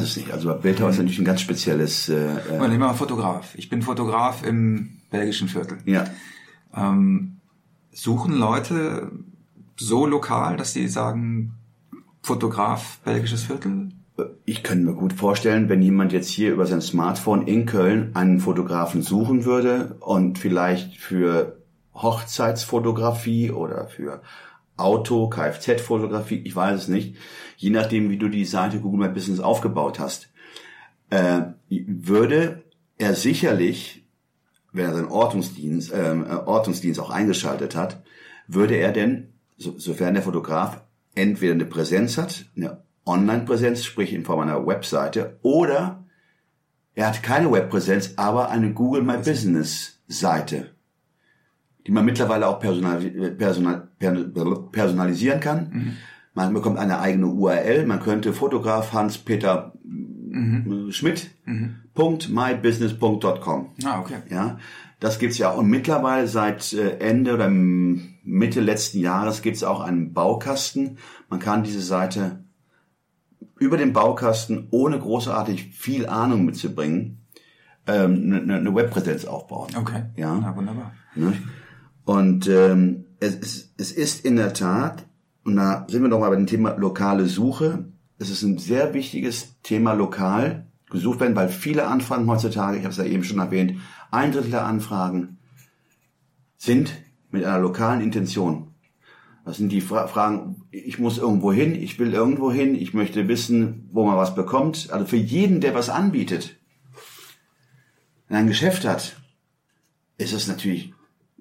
Weiß 0.00 0.08
es 0.08 0.16
nicht. 0.16 0.32
Also 0.32 0.54
Bildhauer 0.54 0.90
ist 0.90 0.98
natürlich 0.98 1.18
ein 1.18 1.24
ganz 1.24 1.40
spezielles. 1.40 2.08
Äh, 2.08 2.14
äh, 2.14 2.58
nehmen 2.58 2.72
wir 2.72 2.78
mal 2.78 2.94
Fotograf. 2.94 3.54
Ich 3.56 3.68
bin 3.68 3.82
Fotograf 3.82 4.44
im 4.44 5.00
belgischen 5.10 5.48
Viertel. 5.48 5.78
ja. 5.84 6.04
Ähm, 6.74 7.40
suchen 7.92 8.34
Leute 8.34 9.10
so 9.76 10.06
lokal, 10.06 10.56
dass 10.56 10.72
sie 10.72 10.86
sagen 10.88 11.54
Fotograf 12.22 12.98
belgisches 13.04 13.44
Viertel? 13.44 13.88
Ich 14.44 14.62
könnte 14.62 14.84
mir 14.84 14.94
gut 14.94 15.14
vorstellen, 15.14 15.68
wenn 15.68 15.80
jemand 15.80 16.12
jetzt 16.12 16.28
hier 16.28 16.52
über 16.52 16.66
sein 16.66 16.82
Smartphone 16.82 17.46
in 17.46 17.64
Köln 17.64 18.10
einen 18.14 18.38
Fotografen 18.38 19.02
suchen 19.02 19.46
würde 19.46 19.96
und 20.00 20.38
vielleicht 20.38 20.98
für 20.98 21.58
Hochzeitsfotografie 21.94 23.50
oder 23.50 23.88
für 23.88 24.20
Auto, 24.80 25.28
Kfz-Fotografie, 25.28 26.42
ich 26.44 26.54
weiß 26.54 26.82
es 26.82 26.88
nicht, 26.88 27.16
je 27.56 27.70
nachdem, 27.70 28.10
wie 28.10 28.16
du 28.16 28.28
die 28.28 28.44
Seite 28.44 28.80
Google 28.80 29.08
My 29.08 29.14
Business 29.14 29.40
aufgebaut 29.40 29.98
hast, 29.98 30.30
äh, 31.10 31.42
würde 31.68 32.62
er 32.98 33.14
sicherlich, 33.14 34.06
wenn 34.72 34.86
er 34.86 34.94
seinen 34.94 35.08
Ortungsdienst, 35.08 35.92
ähm, 35.94 36.24
äh, 36.24 36.34
Ortungsdienst 36.34 37.00
auch 37.00 37.10
eingeschaltet 37.10 37.74
hat, 37.74 38.02
würde 38.46 38.76
er 38.76 38.92
denn, 38.92 39.32
so, 39.56 39.78
sofern 39.78 40.14
der 40.14 40.22
Fotograf 40.22 40.82
entweder 41.14 41.54
eine 41.54 41.66
Präsenz 41.66 42.16
hat, 42.18 42.46
eine 42.56 42.82
Online-Präsenz, 43.04 43.84
sprich 43.84 44.12
in 44.12 44.24
Form 44.24 44.40
einer 44.40 44.66
Webseite, 44.66 45.38
oder 45.42 46.04
er 46.94 47.08
hat 47.08 47.22
keine 47.22 47.50
Webpräsenz, 47.50 48.14
aber 48.16 48.50
eine 48.50 48.72
Google 48.72 49.02
My 49.02 49.16
Business 49.18 50.00
Seite, 50.06 50.74
die 51.86 51.92
man 51.92 52.04
mittlerweile 52.04 52.46
auch 52.46 52.60
personal, 52.60 53.00
personal, 53.36 53.88
personalisieren 54.72 55.40
kann. 55.40 55.96
Man 56.34 56.54
bekommt 56.54 56.78
eine 56.78 57.00
eigene 57.00 57.26
URL. 57.26 57.86
Man 57.86 58.00
könnte 58.00 58.32
Fotograf 58.32 58.92
Hans-Peter 58.92 59.72
Schmidt. 60.90 61.30
.mybusiness.com. 61.94 63.70
Ah, 63.84 64.00
okay. 64.00 64.18
Ja, 64.30 64.58
das 65.00 65.18
gibt's 65.18 65.38
ja. 65.38 65.50
Und 65.50 65.68
mittlerweile 65.68 66.28
seit 66.28 66.72
äh, 66.72 66.98
Ende 66.98 67.34
oder 67.34 67.48
Mitte 67.50 68.60
letzten 68.60 69.00
Jahres 69.00 69.42
gibt's 69.42 69.64
auch 69.64 69.80
einen 69.80 70.12
Baukasten. 70.12 70.98
Man 71.28 71.40
kann 71.40 71.62
diese 71.62 71.82
Seite 71.82 72.44
über 73.58 73.76
den 73.76 73.92
Baukasten, 73.92 74.68
ohne 74.70 74.98
großartig 74.98 75.74
viel 75.74 76.06
Ahnung 76.06 76.44
mitzubringen, 76.46 77.26
ähm, 77.86 78.32
eine, 78.32 78.54
eine 78.56 78.74
Webpräsenz 78.74 79.24
aufbauen. 79.24 79.70
Okay. 79.76 80.04
Ja. 80.16 80.34
Na, 80.34 80.56
wunderbar. 80.56 80.92
Ne? 81.14 81.34
Und 82.04 82.48
ähm, 82.48 83.04
es, 83.20 83.36
es, 83.36 83.74
es 83.76 83.92
ist 83.92 84.24
in 84.24 84.36
der 84.36 84.54
Tat, 84.54 85.06
und 85.44 85.56
da 85.56 85.86
sind 85.88 86.02
wir 86.02 86.08
noch 86.08 86.20
mal 86.20 86.30
bei 86.30 86.36
dem 86.36 86.46
Thema 86.46 86.76
lokale 86.76 87.26
Suche, 87.26 87.90
es 88.18 88.30
ist 88.30 88.42
ein 88.42 88.58
sehr 88.58 88.92
wichtiges 88.92 89.60
Thema 89.62 89.94
lokal 89.94 90.66
gesucht 90.90 91.20
werden, 91.20 91.36
weil 91.36 91.48
viele 91.48 91.86
Anfragen 91.86 92.28
heutzutage, 92.28 92.76
ich 92.76 92.84
habe 92.84 92.92
es 92.92 92.98
ja 92.98 93.04
eben 93.04 93.24
schon 93.24 93.38
erwähnt, 93.38 93.80
ein 94.10 94.32
Drittel 94.32 94.50
der 94.50 94.66
Anfragen 94.66 95.38
sind 96.58 96.92
mit 97.30 97.44
einer 97.44 97.60
lokalen 97.60 98.00
Intention. 98.00 98.74
Das 99.44 99.56
sind 99.56 99.70
die 99.72 99.80
Fra 99.80 100.06
Fragen, 100.06 100.62
ich 100.70 100.98
muss 100.98 101.16
irgendwo 101.16 101.52
hin, 101.52 101.74
ich 101.74 101.98
will 101.98 102.12
irgendwo 102.12 102.52
hin, 102.52 102.74
ich 102.74 102.92
möchte 102.92 103.26
wissen, 103.28 103.88
wo 103.90 104.04
man 104.04 104.16
was 104.16 104.34
bekommt. 104.34 104.90
Also 104.90 105.06
für 105.06 105.16
jeden, 105.16 105.60
der 105.60 105.74
was 105.74 105.88
anbietet, 105.88 106.56
ein 108.28 108.46
Geschäft 108.46 108.84
hat, 108.84 109.16
ist 110.18 110.32
es 110.32 110.46
natürlich 110.46 110.92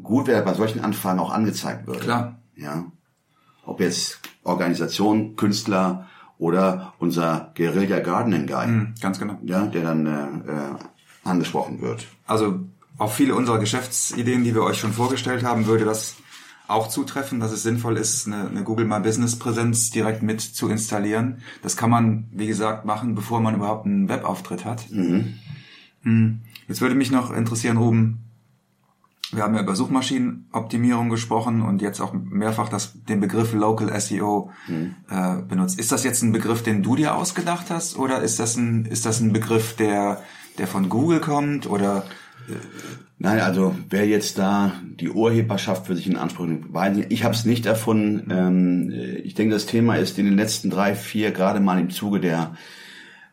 gut, 0.01 0.27
er 0.27 0.41
bei 0.41 0.53
solchen 0.53 0.81
Anfragen 0.81 1.19
auch 1.19 1.31
angezeigt 1.31 1.87
wird. 1.87 2.01
Klar. 2.01 2.39
Ja. 2.55 2.85
Ob 3.65 3.79
jetzt 3.79 4.19
Organisation, 4.43 5.35
Künstler 5.35 6.07
oder 6.37 6.93
unser 6.99 7.51
Guerilla 7.55 7.99
Gardening 7.99 8.47
Guy, 8.47 8.67
Mhm, 8.67 8.93
ganz 9.01 9.19
genau. 9.19 9.37
ja, 9.43 9.65
der 9.65 9.83
dann 9.83 10.05
äh, 10.05 10.51
äh, 10.51 10.75
angesprochen 11.23 11.81
wird. 11.81 12.07
Also 12.25 12.59
auf 12.97 13.13
viele 13.15 13.35
unserer 13.35 13.59
Geschäftsideen, 13.59 14.43
die 14.43 14.55
wir 14.55 14.63
euch 14.63 14.79
schon 14.79 14.93
vorgestellt 14.93 15.43
haben, 15.43 15.65
würde 15.67 15.85
das 15.85 16.15
auch 16.67 16.87
zutreffen, 16.87 17.39
dass 17.39 17.51
es 17.51 17.63
sinnvoll 17.63 17.97
ist, 17.97 18.27
eine, 18.27 18.47
eine 18.47 18.63
Google 18.63 18.85
My 18.85 18.99
Business 18.99 19.37
Präsenz 19.37 19.89
direkt 19.89 20.21
mit 20.21 20.39
zu 20.41 20.69
installieren. 20.69 21.41
Das 21.63 21.75
kann 21.75 21.89
man, 21.89 22.27
wie 22.31 22.47
gesagt, 22.47 22.85
machen, 22.85 23.15
bevor 23.15 23.41
man 23.41 23.55
überhaupt 23.55 23.85
einen 23.85 24.07
Webauftritt 24.07 24.65
hat. 24.65 24.85
Mhm. 24.91 26.41
Jetzt 26.67 26.81
würde 26.81 26.95
mich 26.95 27.11
noch 27.11 27.31
interessieren, 27.33 27.77
Ruben, 27.77 28.28
wir 29.31 29.43
haben 29.43 29.55
ja 29.55 29.61
über 29.61 29.75
Suchmaschinenoptimierung 29.75 31.09
gesprochen 31.09 31.61
und 31.61 31.81
jetzt 31.81 32.01
auch 32.01 32.13
mehrfach 32.13 32.69
das, 32.69 32.93
den 33.03 33.19
Begriff 33.19 33.53
Local 33.53 33.99
SEO 33.99 34.51
äh, 35.09 35.41
benutzt. 35.47 35.79
Ist 35.79 35.91
das 35.91 36.03
jetzt 36.03 36.21
ein 36.23 36.31
Begriff, 36.31 36.63
den 36.63 36.83
du 36.83 36.95
dir 36.95 37.15
ausgedacht 37.15 37.67
hast 37.69 37.97
oder 37.97 38.21
ist 38.21 38.39
das 38.39 38.55
ein, 38.55 38.85
ist 38.85 39.05
das 39.05 39.19
ein 39.19 39.33
Begriff, 39.33 39.75
der, 39.75 40.21
der 40.57 40.67
von 40.67 40.89
Google 40.89 41.19
kommt 41.19 41.69
oder 41.69 42.05
Nein, 43.21 43.41
also 43.41 43.75
wer 43.89 44.07
jetzt 44.07 44.37
da 44.37 44.73
die 44.81 45.09
Urheberschaft 45.09 45.87
für 45.87 45.95
sich 45.95 46.07
in 46.07 46.15
Anspruch 46.15 46.45
nimmt, 46.45 46.73
weiß 46.73 46.95
nicht. 46.95 47.11
Ich 47.11 47.25
habe 47.25 47.33
es 47.33 47.43
nicht 47.43 47.65
erfunden. 47.65 48.31
Ähm, 48.31 48.93
ich 49.23 49.33
denke, 49.33 49.53
das 49.53 49.65
Thema 49.65 49.95
ist 49.95 50.17
in 50.17 50.25
den 50.25 50.37
letzten 50.37 50.69
drei, 50.69 50.95
vier, 50.95 51.31
gerade 51.31 51.59
mal 51.59 51.79
im 51.79 51.89
Zuge 51.89 52.21
der, 52.21 52.55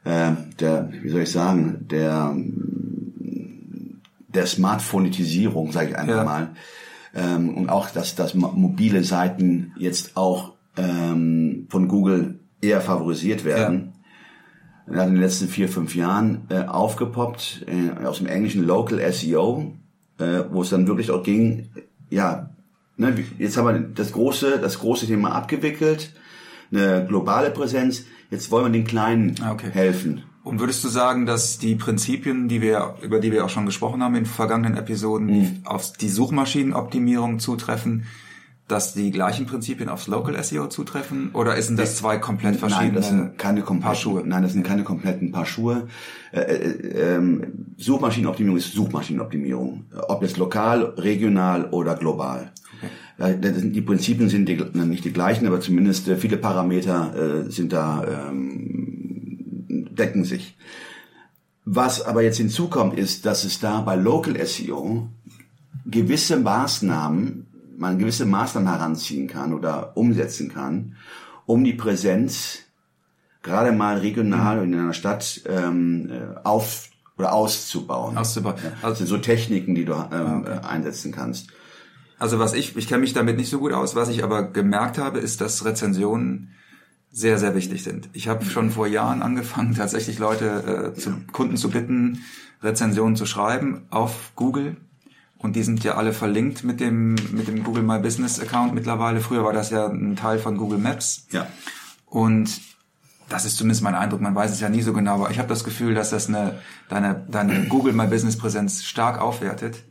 äh, 0.05 0.33
der, 0.59 0.91
wie 1.03 1.09
soll 1.09 1.23
ich 1.23 1.31
sagen, 1.31 1.87
der 1.89 2.35
der 4.37 4.47
Smartphonetisierung, 4.47 5.73
sage 5.73 5.91
ich 5.91 5.99
einfach 5.99 6.17
Ja. 6.17 6.25
mal, 6.25 6.51
ähm, 7.15 7.55
und 7.57 7.69
auch, 7.71 7.91
dass, 7.91 8.15
dass 8.15 8.35
mo- 8.35 8.53
mobile 8.55 9.03
Seiten 9.05 9.73
jetzt 9.79 10.17
auch 10.17 10.53
ähm, 10.77 11.67
von 11.71 11.89
Google 11.89 12.41
eher 12.61 12.81
favorisiert 12.81 13.45
werden. 13.45 13.93
Er 14.89 15.01
hat 15.01 15.09
in 15.09 15.15
den 15.15 15.23
letzten 15.23 15.49
vier, 15.49 15.69
fünf 15.69 15.95
Jahren 15.97 16.43
äh, 16.51 16.61
aufgepoppt 16.67 17.67
äh, 17.67 18.05
aus 18.07 18.19
dem 18.19 18.27
englischen 18.27 18.65
Local 18.67 19.01
SEO, 19.13 19.73
äh, 20.19 20.43
wo 20.51 20.63
es 20.63 20.71
dann 20.71 20.87
wirklich 20.87 21.11
auch 21.11 21.23
ging, 21.23 21.71
ja, 22.11 22.51
ne, 22.97 23.15
jetzt 23.39 23.57
haben 23.57 23.67
wir 23.67 23.81
das 23.81 24.13
große, 24.13 24.59
das 24.61 24.79
große 24.79 25.07
Thema 25.07 25.33
abgewickelt, 25.33 26.13
eine 26.71 27.05
globale 27.09 27.51
Präsenz, 27.51 28.05
jetzt 28.31 28.51
wollen 28.51 28.67
wir 28.67 28.73
den 28.73 28.87
Kleinen 28.87 29.35
Ah, 29.43 29.53
okay. 29.53 29.71
helfen. 29.73 30.23
Und 30.47 30.61
würdest 30.61 30.85
du 30.85 30.89
sagen, 30.89 31.27
dass 31.27 31.59
die 31.59 31.75
Prinzipien, 31.75 32.47
die 32.49 32.61
wir, 32.63 32.95
über 33.03 33.19
die 33.19 33.33
wir 33.33 33.45
auch 33.45 33.49
schon 33.51 33.67
gesprochen 33.67 34.01
haben 34.03 34.15
in 34.15 34.27
vergangenen 34.27 34.77
Episoden, 34.79 35.27
Mhm. 35.27 35.57
auf 35.65 35.93
die 35.95 36.09
Suchmaschinenoptimierung 36.09 37.41
zutreffen, 37.41 38.05
dass 38.69 38.95
die 38.95 39.11
gleichen 39.11 39.47
Prinzipien 39.47 39.89
aufs 39.89 40.07
Local 40.07 40.37
SEO 40.43 40.69
zutreffen? 40.69 41.31
Oder 41.33 41.61
sind 41.63 41.79
das 41.81 41.97
zwei 41.97 42.19
komplett 42.19 42.53
Nein, 42.53 42.61
verschiedene 42.61 42.95
das 43.01 43.09
sind 43.09 43.39
keine 43.39 43.63
kompletten 43.63 43.85
Paar 43.87 43.95
Schuhe? 43.97 44.23
Nein, 44.25 44.43
das 44.45 44.53
sind 44.53 44.65
keine 44.65 44.85
kompletten 44.85 45.33
Paar 45.33 45.47
Schuhe. 45.47 45.89
Äh, 46.33 46.41
äh, 46.41 47.15
ähm, 47.17 47.43
Suchmaschinenoptimierung 47.77 48.57
ist 48.59 48.73
Suchmaschinenoptimierung. 48.73 49.87
Ob 50.09 50.23
jetzt 50.23 50.37
lokal, 50.37 50.95
regional 50.97 51.67
oder 51.71 51.95
global. 51.97 52.53
Äh, 53.19 53.39
das 53.41 53.57
sind- 53.57 53.75
Die 53.75 53.81
Prinzipien 53.83 54.29
sind 54.29 54.49
die, 54.49 54.57
nicht 54.85 55.05
die 55.05 55.13
gleichen, 55.13 55.47
aber 55.47 55.61
zumindest 55.61 56.07
äh, 56.09 56.17
viele 56.17 56.37
Parameter 56.37 57.45
äh, 57.47 57.51
sind 57.51 57.73
da 57.73 58.29
ähm, 58.31 58.76
decken 59.99 60.25
sich. 60.25 60.57
Was 61.65 62.01
aber 62.03 62.23
jetzt 62.23 62.37
hinzukommt, 62.37 62.97
ist, 62.97 63.27
dass 63.27 63.45
es 63.45 63.59
da 63.59 63.81
bei 63.81 63.97
Local 63.97 64.37
SEO 64.47 65.09
gewisse 65.85 66.39
Maßnahmen, 66.39 67.47
man 67.77 67.99
gewisse 67.99 68.25
Maßnahmen 68.27 68.69
heranziehen 68.71 69.27
kann 69.27 69.53
oder 69.53 69.97
umsetzen 69.97 70.53
kann, 70.53 70.97
um 71.45 71.65
die 71.65 71.75
Präsenz 71.75 72.61
gerade 73.43 73.73
mal 73.73 73.99
regional 73.99 74.65
in 74.65 74.75
einer 74.75 74.93
Stadt 74.93 75.41
ähm, 75.49 76.11
äh, 76.11 76.39
auf 76.45 76.89
oder 77.19 77.33
auszubauen. 77.33 78.19
Auszubauen. 78.19 78.57
Ja, 78.63 78.73
Also- 78.83 79.05
so 79.07 79.19
Techniken, 79.19 79.75
die 79.75 79.85
du 79.85 79.95
ähm, 79.95 80.45
äh, 80.47 80.65
einsetzen 80.67 81.13
kannst. 81.13 81.49
Also 82.19 82.39
was 82.39 82.55
ich, 82.55 82.77
ich 82.77 82.89
kenne 82.89 83.01
mich 83.03 83.13
damit 83.13 83.37
nicht 83.37 83.51
so 83.51 83.59
gut 83.59 83.73
aus, 83.73 83.95
was 83.95 84.09
ich 84.09 84.23
aber 84.25 84.51
gemerkt 84.51 84.99
habe, 84.99 85.19
ist, 85.19 85.41
dass 85.41 85.65
Rezensionen 85.65 86.51
sehr, 87.17 87.39
sehr 87.39 87.55
wichtig 87.55 87.83
sind. 87.83 88.11
Ich 88.13 88.29
habe 88.29 88.45
schon 88.45 88.71
vor 88.71 88.87
Jahren 88.87 89.23
angefangen, 89.23 89.75
tatsächlich 89.75 90.19
Leute, 90.19 90.93
äh, 90.95 91.01
zu, 91.01 91.15
Kunden 91.33 91.57
zu 91.57 91.71
bitten, 91.71 92.23
Rezensionen 92.63 93.17
zu 93.17 93.25
schreiben 93.25 93.87
auf 93.89 94.33
Google. 94.37 94.77
Und 95.39 95.57
die 95.57 95.63
sind 95.63 95.83
ja 95.83 95.95
alle 95.95 96.13
verlinkt 96.13 96.63
mit 96.63 96.79
dem, 96.79 97.15
mit 97.33 97.49
dem 97.49 97.65
Google 97.65 97.85
My 97.85 98.01
Business 98.01 98.39
Account 98.39 98.75
mittlerweile. 98.75 99.21
Früher 99.21 99.45
war 99.45 99.55
das 99.55 99.71
ja 99.71 99.87
ein 99.87 100.17
Teil 100.17 100.39
von 100.39 100.59
Google 100.59 100.77
Maps. 100.77 101.27
Ja. 101.31 101.47
Und 102.05 102.61
das 103.31 103.47
ist 103.47 103.57
zumindest 103.57 103.83
mein 103.83 103.95
Eindruck, 103.95 104.21
man 104.21 104.35
weiß 104.35 104.53
es 104.53 104.61
ja 104.61 104.69
nie 104.69 104.83
so 104.83 104.93
genau, 104.93 105.15
aber 105.15 105.31
ich 105.31 105.39
habe 105.39 105.49
das 105.49 105.65
Gefühl, 105.65 105.95
dass 105.95 106.11
das 106.11 106.29
eine, 106.29 106.59
deine, 106.91 107.25
deine 107.31 107.65
Google 107.65 107.95
My 107.95 108.09
Business 108.09 108.37
Präsenz 108.37 108.85
stark 108.85 109.23
aufwertet. 109.23 109.83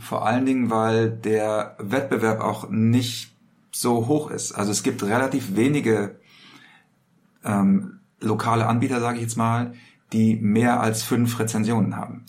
Vor 0.00 0.26
allen 0.26 0.44
Dingen, 0.44 0.68
weil 0.68 1.08
der 1.08 1.76
Wettbewerb 1.78 2.40
auch 2.40 2.68
nicht 2.68 3.32
so 3.72 4.06
hoch 4.06 4.30
ist. 4.30 4.52
Also 4.52 4.70
es 4.70 4.82
gibt 4.82 5.02
relativ 5.02 5.56
wenige 5.56 6.16
ähm, 7.44 8.00
lokale 8.20 8.66
Anbieter, 8.66 9.00
sage 9.00 9.16
ich 9.18 9.22
jetzt 9.22 9.36
mal, 9.36 9.72
die 10.12 10.36
mehr 10.36 10.80
als 10.80 11.02
fünf 11.02 11.38
Rezensionen 11.38 11.96
haben. 11.96 12.24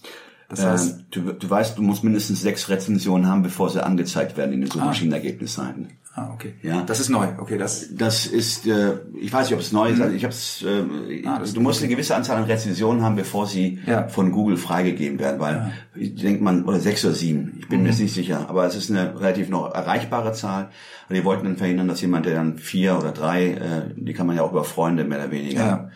Das 0.49 0.65
heißt, 0.65 0.99
Ähm, 0.99 1.05
du, 1.11 1.33
du 1.33 1.49
weißt, 1.49 1.77
du 1.77 1.81
musst 1.81 2.03
mindestens 2.03 2.41
sechs 2.41 2.69
Rezensionen 2.69 3.27
haben, 3.27 3.43
bevor 3.43 3.69
sie 3.69 3.83
angezeigt 3.83 4.35
werden 4.35 4.53
in 4.53 4.61
den 4.61 4.71
Suchmaschinenergebnisseiten. 4.71 5.91
Ah, 6.19 6.31
okay. 6.33 6.53
Ja. 6.61 6.81
Das 6.83 6.99
ist 6.99 7.09
neu. 7.09 7.27
Okay, 7.37 7.57
das 7.57 7.87
Das 7.95 8.25
ist, 8.25 8.67
äh, 8.67 8.93
ich 9.19 9.31
weiß 9.31 9.47
nicht, 9.47 9.53
ob 9.55 9.59
es 9.61 9.71
neu 9.71 9.89
ist. 9.89 10.01
Also 10.01 10.15
ich 10.15 10.23
habe 10.23 10.33
es. 10.33 10.63
Äh. 10.63 11.25
Ah, 11.25 11.41
du 11.53 11.61
musst 11.61 11.81
eine 11.81 11.89
gewisse 11.89 12.15
Anzahl 12.15 12.37
an 12.37 12.43
Rezensionen 12.43 13.03
haben, 13.03 13.15
bevor 13.15 13.47
sie 13.47 13.79
Ja. 13.85 14.07
von 14.07 14.31
Google 14.31 14.57
freigegeben 14.57 15.19
werden, 15.19 15.39
weil 15.39 15.71
ich 15.95 16.15
denke 16.15 16.43
man 16.43 16.63
oder 16.65 16.79
sechs 16.79 17.03
oder 17.05 17.13
sieben. 17.13 17.57
Ich 17.59 17.67
bin 17.67 17.79
mir 17.79 17.85
Mhm. 17.85 17.89
jetzt 17.91 17.99
nicht 18.01 18.13
sicher, 18.13 18.45
aber 18.49 18.65
es 18.65 18.75
ist 18.75 18.89
eine 18.91 19.19
relativ 19.19 19.49
noch 19.49 19.73
erreichbare 19.73 20.33
Zahl. 20.33 20.69
Und 21.09 21.15
die 21.15 21.23
wollten 21.25 21.45
dann 21.45 21.57
verhindern, 21.57 21.87
dass 21.87 22.01
jemand, 22.01 22.25
der 22.25 22.35
dann 22.35 22.57
vier 22.57 22.97
oder 22.97 23.11
drei, 23.11 23.51
äh, 23.53 23.81
die 23.95 24.13
kann 24.13 24.27
man 24.27 24.35
ja 24.35 24.43
auch 24.43 24.51
über 24.51 24.63
Freunde 24.63 25.03
mehr 25.05 25.19
oder 25.19 25.31
weniger. 25.31 25.89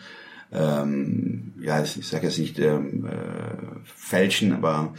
Ähm, 0.54 1.52
ja, 1.60 1.82
ich, 1.82 1.98
ich 1.98 2.06
sage 2.06 2.26
jetzt 2.26 2.38
nicht 2.38 2.58
ähm, 2.58 3.06
äh, 3.06 3.10
fälschen, 3.84 4.52
aber 4.52 4.94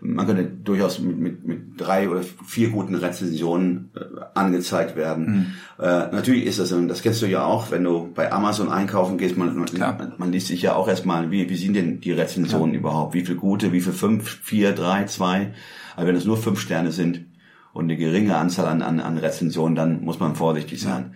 man 0.00 0.26
könnte 0.26 0.44
durchaus 0.44 0.98
mit, 0.98 1.18
mit, 1.18 1.46
mit 1.46 1.60
drei 1.76 2.08
oder 2.08 2.22
vier 2.46 2.70
guten 2.70 2.94
Rezensionen 2.94 3.90
äh, 3.94 4.00
angezeigt 4.34 4.96
werden. 4.96 5.54
Äh, 5.78 5.82
natürlich 5.84 6.46
ist 6.46 6.58
das, 6.58 6.72
und 6.72 6.88
das 6.88 7.02
kennst 7.02 7.22
du 7.22 7.26
ja 7.26 7.44
auch, 7.44 7.70
wenn 7.70 7.84
du 7.84 8.10
bei 8.14 8.30
Amazon 8.30 8.70
einkaufen 8.70 9.18
gehst, 9.18 9.36
man, 9.36 9.56
man, 9.56 9.66
Klar. 9.66 10.14
man, 10.16 10.32
liest 10.32 10.48
sich 10.48 10.62
ja 10.62 10.74
auch 10.74 10.88
erstmal, 10.88 11.30
wie, 11.30 11.48
wie 11.48 11.56
sind 11.56 11.74
denn 11.74 12.00
die 12.00 12.12
Rezensionen 12.12 12.74
überhaupt? 12.74 13.14
Wie 13.14 13.24
viel 13.24 13.36
gute, 13.36 13.72
wie 13.72 13.80
viel 13.80 13.92
fünf, 13.92 14.28
vier, 14.42 14.72
drei, 14.72 15.04
zwei? 15.04 15.52
Aber 15.96 16.06
wenn 16.06 16.16
es 16.16 16.24
nur 16.24 16.36
fünf 16.36 16.60
Sterne 16.60 16.92
sind 16.92 17.26
und 17.72 17.84
eine 17.84 17.96
geringe 17.96 18.36
Anzahl 18.36 18.66
an, 18.66 18.82
an, 18.82 19.00
an 19.00 19.18
Rezensionen, 19.18 19.74
dann 19.74 20.04
muss 20.04 20.20
man 20.20 20.34
vorsichtig 20.34 20.80
sein. 20.80 21.14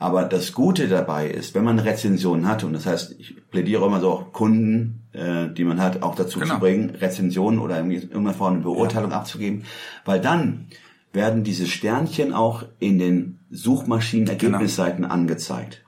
Aber 0.00 0.24
das 0.24 0.52
Gute 0.52 0.88
dabei 0.88 1.28
ist, 1.28 1.54
wenn 1.54 1.64
man 1.64 1.78
eine 1.78 1.88
Rezension 1.88 2.46
hat, 2.46 2.62
und 2.62 2.72
das 2.72 2.86
heißt, 2.86 3.16
ich 3.18 3.34
plädiere 3.50 3.84
immer 3.84 4.00
so 4.00 4.10
auch 4.10 4.32
Kunden, 4.32 5.08
äh, 5.12 5.48
die 5.48 5.64
man 5.64 5.80
hat, 5.80 6.02
auch 6.02 6.14
dazu 6.14 6.38
Genau. 6.38 6.54
zu 6.54 6.60
bringen, 6.60 6.90
Rezensionen 6.90 7.58
oder 7.58 7.80
in 7.80 7.90
irgendeiner 7.90 8.34
Form 8.34 8.54
eine 8.54 8.62
Beurteilung 8.62 9.12
abzugeben, 9.12 9.64
weil 10.04 10.20
dann 10.20 10.66
werden 11.12 11.42
diese 11.42 11.66
Sternchen 11.66 12.32
auch 12.32 12.64
in 12.78 12.98
den 12.98 13.40
Suchmaschinenergebnisseiten 13.50 15.04
angezeigt. 15.04 15.84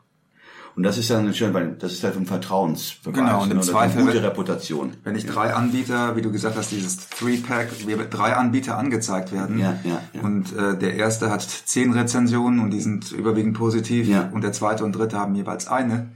Und 0.76 0.82
das 0.84 0.98
ist 0.98 1.10
dann 1.10 1.32
schön, 1.34 1.52
weil 1.52 1.72
das 1.78 1.92
ist 1.92 2.04
halt 2.04 2.16
ein 2.16 2.26
Vertrauensbeweis 2.26 3.14
Genau, 3.14 3.42
und 3.42 3.50
im 3.50 3.58
oder 3.58 3.60
eine 3.60 3.60
Zweifel- 3.60 4.04
gute 4.04 4.22
Reputation. 4.22 4.92
Wenn 5.04 5.16
ich 5.16 5.26
drei 5.26 5.52
Anbieter, 5.54 6.16
wie 6.16 6.22
du 6.22 6.30
gesagt 6.30 6.56
hast, 6.56 6.70
dieses 6.72 7.08
Three-Pack, 7.10 7.86
wir 7.86 7.96
drei 8.04 8.34
Anbieter 8.34 8.78
angezeigt 8.78 9.32
werden 9.32 9.58
Ja, 9.58 9.78
ja, 9.84 10.00
ja. 10.12 10.20
und 10.22 10.56
äh, 10.56 10.78
der 10.78 10.94
erste 10.94 11.30
hat 11.30 11.42
zehn 11.42 11.92
Rezensionen 11.92 12.60
und 12.60 12.70
die 12.70 12.80
sind 12.80 13.10
überwiegend 13.12 13.54
positiv 13.54 14.06
Ja. 14.08 14.30
und 14.32 14.42
der 14.42 14.52
zweite 14.52 14.84
und 14.84 14.92
dritte 14.92 15.18
haben 15.18 15.34
jeweils 15.34 15.66
eine, 15.66 16.10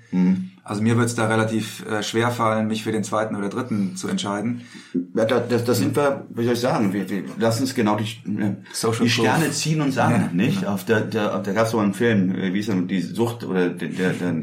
Also 0.65 0.81
mir 0.83 0.97
wird 0.97 1.07
es 1.07 1.15
da 1.15 1.27
relativ 1.27 1.85
äh, 1.87 2.03
schwer 2.03 2.31
fallen, 2.31 2.67
mich 2.67 2.83
für 2.83 2.91
den 2.93 3.05
zweiten 3.05 3.37
oder 3.37 3.51
dritten 3.51 3.97
zu 3.97 4.09
entscheiden. 4.09 4.63
Ja, 5.15 5.27
da, 5.27 5.41
das, 5.41 5.65
das 5.65 5.79
sind 5.79 5.95
wir, 5.95 6.25
wie 6.31 6.45
soll 6.45 6.55
ich 6.55 6.61
sagen, 6.61 6.93
wir, 6.93 7.09
wir 7.11 7.23
lassen 7.39 7.63
uns 7.63 7.75
genau 7.75 7.97
die, 7.97 8.05
äh, 8.05 8.55
die 9.01 9.09
Sterne 9.11 9.51
ziehen 9.51 9.81
und 9.83 9.93
sagen, 9.93 10.15
Ja, 10.15 10.31
nicht? 10.33 10.65
Auf 10.67 10.85
der, 10.85 11.03
der, 11.03 11.35
auf 11.35 11.43
der 11.43 11.53
gab 11.55 11.67
es 11.67 11.73
so 11.73 11.79
einen 11.79 11.93
Film, 11.95 12.35
äh, 12.35 12.55
wie 12.55 12.61
ist 12.61 12.69
denn 12.71 12.89
die 12.89 13.01
Sucht 13.03 13.45
oder 13.45 13.69
der, 13.69 13.89
der, 13.89 14.11
der 14.15 14.35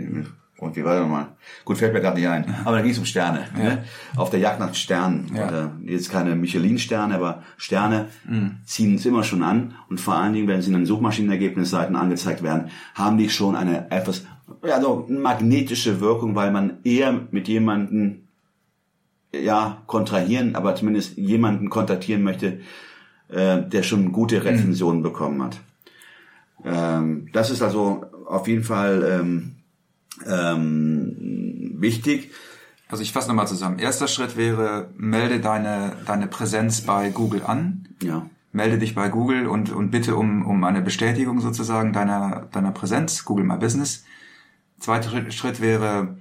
und 0.62 0.76
wie 0.76 0.84
war 0.86 0.94
der 0.94 1.02
nochmal? 1.02 1.26
Gut, 1.66 1.80
fällt 1.80 1.92
mir 1.92 2.02
gerade 2.02 2.20
nicht 2.20 2.30
ein. 2.30 2.46
Aber 2.66 2.76
da 2.78 2.84
ging 2.84 2.92
es 2.92 3.00
um 3.00 3.06
Sterne. 3.06 3.46
Ne? 3.58 3.84
Auf 4.16 4.30
der 4.30 4.40
Jagd 4.40 4.60
nach 4.60 4.76
Sternen. 4.76 5.32
Ja. 5.36 5.48
Oder 5.48 5.72
jetzt 5.84 6.12
keine 6.12 6.36
Michelin-Sterne, 6.36 7.16
aber 7.16 7.42
Sterne 7.58 8.10
Mhm. 8.30 8.58
ziehen 8.64 8.94
es 8.94 9.06
immer 9.08 9.24
schon 9.24 9.42
an. 9.42 9.74
Und 9.90 10.00
vor 10.00 10.14
allen 10.18 10.34
Dingen, 10.34 10.48
wenn 10.48 10.62
sie 10.62 10.68
in 10.68 10.74
den 10.76 10.86
Suchmaschinenergebnisseiten 10.86 11.96
angezeigt 11.96 12.44
werden, 12.44 12.70
haben 12.94 13.18
die 13.18 13.32
schon 13.32 13.56
eine 13.56 13.90
etwas, 13.90 14.24
ja, 14.66 14.82
so 14.82 15.06
eine 15.08 15.20
magnetische 15.20 16.02
Wirkung, 16.02 16.36
weil 16.36 16.52
man 16.52 16.78
eher 16.84 17.28
mit 17.32 17.48
jemanden 17.48 18.28
ja, 19.34 19.82
kontrahieren, 19.88 20.56
aber 20.56 20.76
zumindest 20.76 21.18
jemanden 21.18 21.70
kontaktieren 21.70 22.24
möchte, 22.24 22.60
äh, 23.30 23.62
der 23.62 23.84
schon 23.84 24.12
gute 24.12 24.44
Rezensionen 24.44 25.04
bekommen 25.04 25.42
hat. 25.44 25.58
Ähm, 26.66 27.30
das 27.34 27.50
ist 27.50 27.62
also 27.62 28.06
auf 28.26 28.48
jeden 28.48 28.64
Fall 28.64 29.04
ähm, 29.10 29.56
ähm, 30.28 31.76
wichtig. 31.80 32.32
Also 32.90 33.04
ich 33.04 33.14
fasse 33.14 33.30
nochmal 33.30 33.48
zusammen. 33.48 33.80
Erster 33.80 34.08
Schritt 34.08 34.36
wäre, 34.36 34.90
melde 34.98 35.40
deine, 35.40 35.94
deine 36.06 36.28
Präsenz 36.28 36.82
bei 36.82 37.10
Google 37.10 37.44
an. 37.44 37.88
Ja, 38.04 38.26
Melde 38.54 38.78
dich 38.78 38.96
bei 38.96 39.08
Google 39.08 39.48
und, 39.48 39.72
und 39.72 39.92
bitte 39.92 40.18
um, 40.18 40.46
um 40.46 40.66
eine 40.66 40.82
Bestätigung 40.82 41.40
sozusagen 41.40 41.94
deiner, 41.94 42.48
deiner 42.52 42.72
Präsenz, 42.72 43.24
Google 43.24 43.46
My 43.46 43.56
Business. 43.56 44.04
Zweiter 44.82 45.10
Schritt- 45.10 45.34
Schritt 45.34 45.62
wäre, 45.62 46.18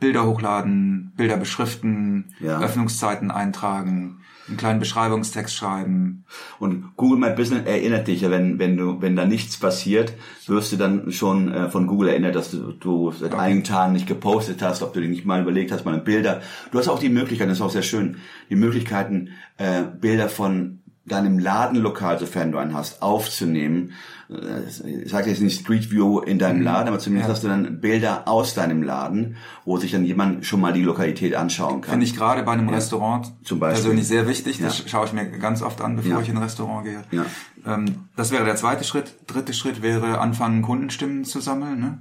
Bilder 0.00 0.26
hochladen, 0.26 1.12
Bilder 1.16 1.36
beschriften, 1.36 2.26
Ja. 2.40 2.60
Öffnungszeiten 2.60 3.30
eintragen, 3.32 4.20
einen 4.46 4.56
kleinen 4.56 4.78
Beschreibungstext 4.78 5.54
schreiben. 5.56 6.24
und 6.58 6.96
Google 6.96 7.18
My 7.18 7.34
Business 7.34 7.66
erinnert 7.66 8.06
dich 8.06 8.20
ja, 8.22 8.30
wenn 8.30 8.58
wenn 8.58 8.76
du 8.76 9.00
wenn 9.02 9.16
da 9.16 9.24
nichts 9.26 9.56
passiert, 9.58 10.12
wirst 10.46 10.72
du 10.72 10.76
dann 10.76 11.10
schon 11.12 11.52
äh, 11.52 11.68
von 11.68 11.86
Google 11.86 12.08
erinnert, 12.10 12.34
dass 12.36 12.50
du, 12.52 12.72
du 12.72 13.10
seit 13.12 13.34
einigen 13.34 13.64
Tagen 13.64 13.92
nicht 13.92 14.06
gepostet 14.06 14.62
hast, 14.62 14.82
ob 14.82 14.92
du 14.94 15.00
dir 15.00 15.08
nicht 15.08 15.26
mal 15.26 15.42
überlegt 15.42 15.72
hast, 15.72 15.84
mal 15.84 15.98
Bilder. 15.98 16.40
Du 16.70 16.78
hast 16.78 16.88
auch 16.88 16.98
die 17.00 17.08
Möglichkeit, 17.10 17.48
das 17.48 17.58
ist 17.58 17.62
auch 17.62 17.70
sehr 17.70 17.82
schön, 17.82 18.16
die 18.50 18.56
Möglichkeiten 18.56 19.30
äh, 19.58 19.82
Bilder 20.00 20.28
von 20.28 20.77
deinem 21.08 21.38
Ladenlokal, 21.38 22.18
sofern 22.18 22.52
du 22.52 22.58
einen 22.58 22.74
hast, 22.74 23.02
aufzunehmen. 23.02 23.92
Äh, 24.30 25.00
Ich 25.04 25.10
sage 25.10 25.30
jetzt 25.30 25.40
nicht 25.40 25.60
Street 25.60 25.90
View 25.90 26.20
in 26.20 26.38
deinem 26.38 26.60
Laden, 26.62 26.88
aber 26.88 26.98
zumindest 26.98 27.28
Ja. 27.28 27.34
hast 27.34 27.44
du 27.44 27.48
dann 27.48 27.80
Bilder 27.80 28.28
aus 28.28 28.54
deinem 28.54 28.82
Laden, 28.82 29.36
wo 29.64 29.78
sich 29.78 29.90
dann 29.92 30.04
jemand 30.04 30.44
schon 30.46 30.60
mal 30.60 30.72
die 30.72 30.82
Lokalität 30.82 31.34
anschauen 31.34 31.80
kann. 31.80 31.92
Finde 31.92 32.06
ich 32.06 32.14
gerade 32.14 32.42
bei 32.42 32.52
einem 32.52 32.68
Restaurant 32.68 33.32
Zum 33.42 33.58
Beispiel. 33.58 33.82
persönlich 33.82 34.06
sehr 34.06 34.28
wichtig. 34.28 34.58
Das 34.60 34.78
Ja. 34.80 34.88
schaue 34.88 35.06
ich 35.06 35.12
mir 35.12 35.26
ganz 35.30 35.62
oft 35.62 35.80
an, 35.80 35.96
bevor 35.96 36.12
Ja. 36.12 36.20
ich 36.20 36.28
in 36.28 36.36
ein 36.36 36.42
Restaurant 36.42 36.84
gehe. 36.84 37.02
Ja. 37.10 37.24
Ähm, 37.66 37.86
das 38.16 38.30
wäre 38.30 38.44
der 38.44 38.56
zweite 38.56 38.84
Schritt. 38.84 39.14
Dritte 39.26 39.52
Schritt 39.54 39.82
wäre 39.82 40.18
anfangen, 40.20 40.62
Kundenstimmen 40.62 41.24
zu 41.24 41.40
sammeln. 41.40 41.80
Ne? 41.80 41.98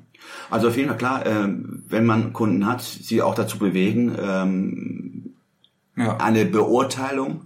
Also 0.50 0.68
auf 0.68 0.76
jeden 0.76 0.90
Fall 0.90 0.98
klar, 0.98 1.26
ähm, 1.26 1.84
wenn 1.88 2.06
man 2.06 2.34
Kunden 2.34 2.66
hat, 2.66 2.82
sie 2.82 3.22
auch 3.22 3.36
dazu 3.36 3.58
bewegen, 3.58 4.14
ähm, 4.22 5.34
Ja. 5.96 6.18
eine 6.18 6.46
Beurteilung, 6.46 7.42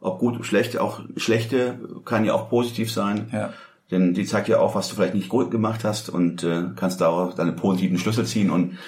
ob 0.00 0.18
gut 0.18 0.36
oder 0.36 0.44
schlecht, 0.44 0.78
auch 0.78 1.00
schlechte 1.16 1.78
kann 2.04 2.24
ja 2.24 2.34
auch 2.34 2.48
positiv 2.48 2.92
sein. 2.92 3.28
Ja. 3.32 3.52
Denn 3.90 4.14
die 4.14 4.24
zeigt 4.24 4.48
ja 4.48 4.60
auch, 4.60 4.74
was 4.74 4.88
du 4.88 4.94
vielleicht 4.94 5.14
nicht 5.14 5.28
gut 5.28 5.50
gemacht 5.50 5.84
hast 5.84 6.08
und 6.08 6.44
äh, 6.44 6.64
kannst 6.76 7.00
daraus 7.00 7.34
deine 7.34 7.52
positiven 7.52 7.98
Schlüsse 7.98 8.24
ziehen 8.24 8.50
und 8.50 8.78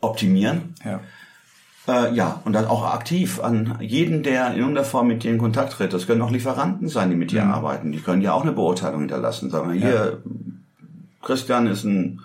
optimieren. 0.00 0.74
ja. 0.84 1.00
Äh, 1.86 2.14
ja, 2.14 2.40
und 2.44 2.54
dann 2.54 2.64
auch 2.64 2.84
aktiv 2.94 3.40
an 3.40 3.76
jeden, 3.80 4.22
der 4.22 4.52
in 4.52 4.58
irgendeiner 4.58 4.86
Form 4.86 5.06
mit 5.06 5.22
dir 5.22 5.30
in 5.30 5.38
Kontakt 5.38 5.74
tritt. 5.74 5.92
Das 5.92 6.06
können 6.06 6.22
auch 6.22 6.30
Lieferanten 6.30 6.88
sein, 6.88 7.10
die 7.10 7.16
mit 7.16 7.30
dir 7.30 7.44
arbeiten. 7.44 7.92
Die 7.92 8.00
können 8.00 8.22
ja 8.22 8.32
auch 8.32 8.42
eine 8.42 8.52
Beurteilung 8.52 9.00
hinterlassen. 9.00 9.50
Sagen 9.50 9.70
wir, 9.70 9.78
hier, 9.78 10.22
Christian 11.20 11.66
ist 11.66 11.84
ein 11.84 12.20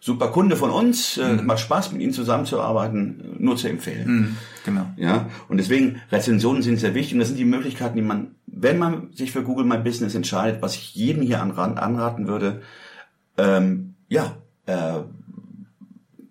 super 0.00 0.28
Kunde 0.28 0.56
von 0.56 0.70
uns, 0.70 1.18
äh, 1.18 1.34
macht 1.34 1.60
Spaß, 1.60 1.92
mit 1.92 2.00
ihm 2.00 2.12
zusammenzuarbeiten, 2.12 3.36
nur 3.38 3.56
zu 3.56 3.68
empfehlen. 3.68 4.08
Mhm. 4.08 4.36
Genau. 4.64 4.86
Ja, 4.96 5.28
und 5.48 5.58
deswegen 5.58 6.00
Rezensionen 6.10 6.62
sind 6.62 6.78
sehr 6.78 6.94
wichtig 6.94 7.14
und 7.14 7.20
das 7.20 7.28
sind 7.28 7.38
die 7.38 7.44
Möglichkeiten, 7.44 7.96
die 7.96 8.02
man, 8.02 8.34
wenn 8.46 8.78
man 8.78 9.12
sich 9.12 9.30
für 9.30 9.42
Google 9.42 9.66
My 9.66 9.78
Business 9.78 10.14
entscheidet, 10.14 10.62
was 10.62 10.74
ich 10.74 10.94
jedem 10.94 11.22
hier 11.22 11.42
anraten, 11.42 11.78
anraten 11.78 12.26
würde, 12.26 12.62
ähm, 13.36 13.94
ja, 14.08 14.36
äh, 14.66 15.00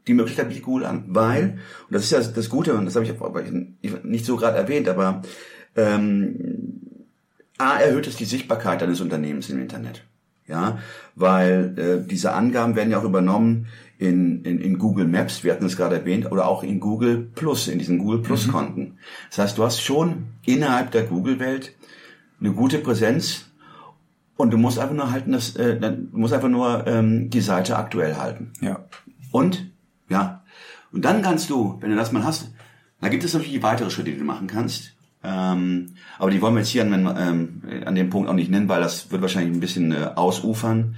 die 0.07 0.13
Möglichkeit 0.15 0.49
bietet 0.49 0.63
Google 0.63 0.85
an, 0.85 1.05
weil, 1.07 1.59
und 1.87 1.93
das 1.93 2.03
ist 2.03 2.11
ja 2.11 2.19
das 2.19 2.49
Gute, 2.49 2.73
und 2.73 2.85
das 2.85 2.95
habe 2.95 3.05
ich 3.05 3.21
aber 3.21 3.43
nicht 4.03 4.25
so 4.25 4.37
gerade 4.37 4.57
erwähnt, 4.57 4.89
aber 4.89 5.21
ähm, 5.75 6.81
A, 7.59 7.77
erhöht 7.77 8.07
es 8.07 8.15
die 8.15 8.25
Sichtbarkeit 8.25 8.81
deines 8.81 9.01
Unternehmens 9.01 9.49
im 9.49 9.61
Internet. 9.61 10.03
Ja, 10.49 10.79
weil 11.15 11.75
äh, 11.77 12.07
diese 12.07 12.33
Angaben 12.33 12.75
werden 12.75 12.89
ja 12.89 12.97
auch 12.97 13.03
übernommen 13.03 13.67
in, 13.99 14.43
in, 14.43 14.59
in 14.59 14.79
Google 14.79 15.07
Maps, 15.07 15.43
wir 15.43 15.51
hatten 15.51 15.65
es 15.65 15.77
gerade 15.77 15.97
erwähnt, 15.97 16.31
oder 16.31 16.47
auch 16.47 16.63
in 16.63 16.79
Google 16.79 17.29
Plus, 17.35 17.67
in 17.67 17.77
diesen 17.77 17.99
Google 17.99 18.21
Plus 18.21 18.47
Konten. 18.47 18.97
Das 19.29 19.37
heißt, 19.39 19.57
du 19.57 19.63
hast 19.63 19.81
schon 19.81 20.25
innerhalb 20.45 20.91
der 20.91 21.03
Google-Welt 21.03 21.75
eine 22.39 22.53
gute 22.53 22.79
Präsenz 22.79 23.51
und 24.37 24.51
du 24.51 24.57
musst 24.57 24.79
einfach 24.79 24.95
nur 24.95 25.11
halten, 25.11 25.33
dass, 25.33 25.55
äh, 25.55 25.79
du 25.79 26.17
musst 26.17 26.33
einfach 26.33 26.49
nur 26.49 26.87
ähm, 26.87 27.29
die 27.29 27.41
Seite 27.41 27.77
aktuell 27.77 28.15
halten. 28.15 28.53
Ja. 28.61 28.85
Und, 29.31 29.69
ja, 30.07 30.43
und 30.91 31.05
dann 31.05 31.21
kannst 31.21 31.49
du, 31.49 31.77
wenn 31.81 31.91
du 31.91 31.95
das 31.95 32.11
mal 32.11 32.23
hast, 32.23 32.51
da 33.01 33.09
gibt 33.09 33.23
es 33.23 33.33
natürlich 33.33 33.61
weitere 33.61 33.89
Schritte, 33.89 34.11
die 34.11 34.17
du 34.17 34.23
machen 34.23 34.47
kannst. 34.47 34.95
Ähm, 35.23 35.95
aber 36.17 36.31
die 36.31 36.41
wollen 36.41 36.53
wir 36.55 36.61
jetzt 36.61 36.69
hier 36.69 36.83
an, 36.83 36.93
ähm, 37.17 37.61
an 37.85 37.95
dem 37.95 38.09
Punkt 38.09 38.29
auch 38.29 38.33
nicht 38.33 38.49
nennen, 38.49 38.69
weil 38.69 38.81
das 38.81 39.11
wird 39.11 39.21
wahrscheinlich 39.21 39.53
ein 39.55 39.59
bisschen 39.59 39.91
äh, 39.91 40.11
ausufern. 40.15 40.95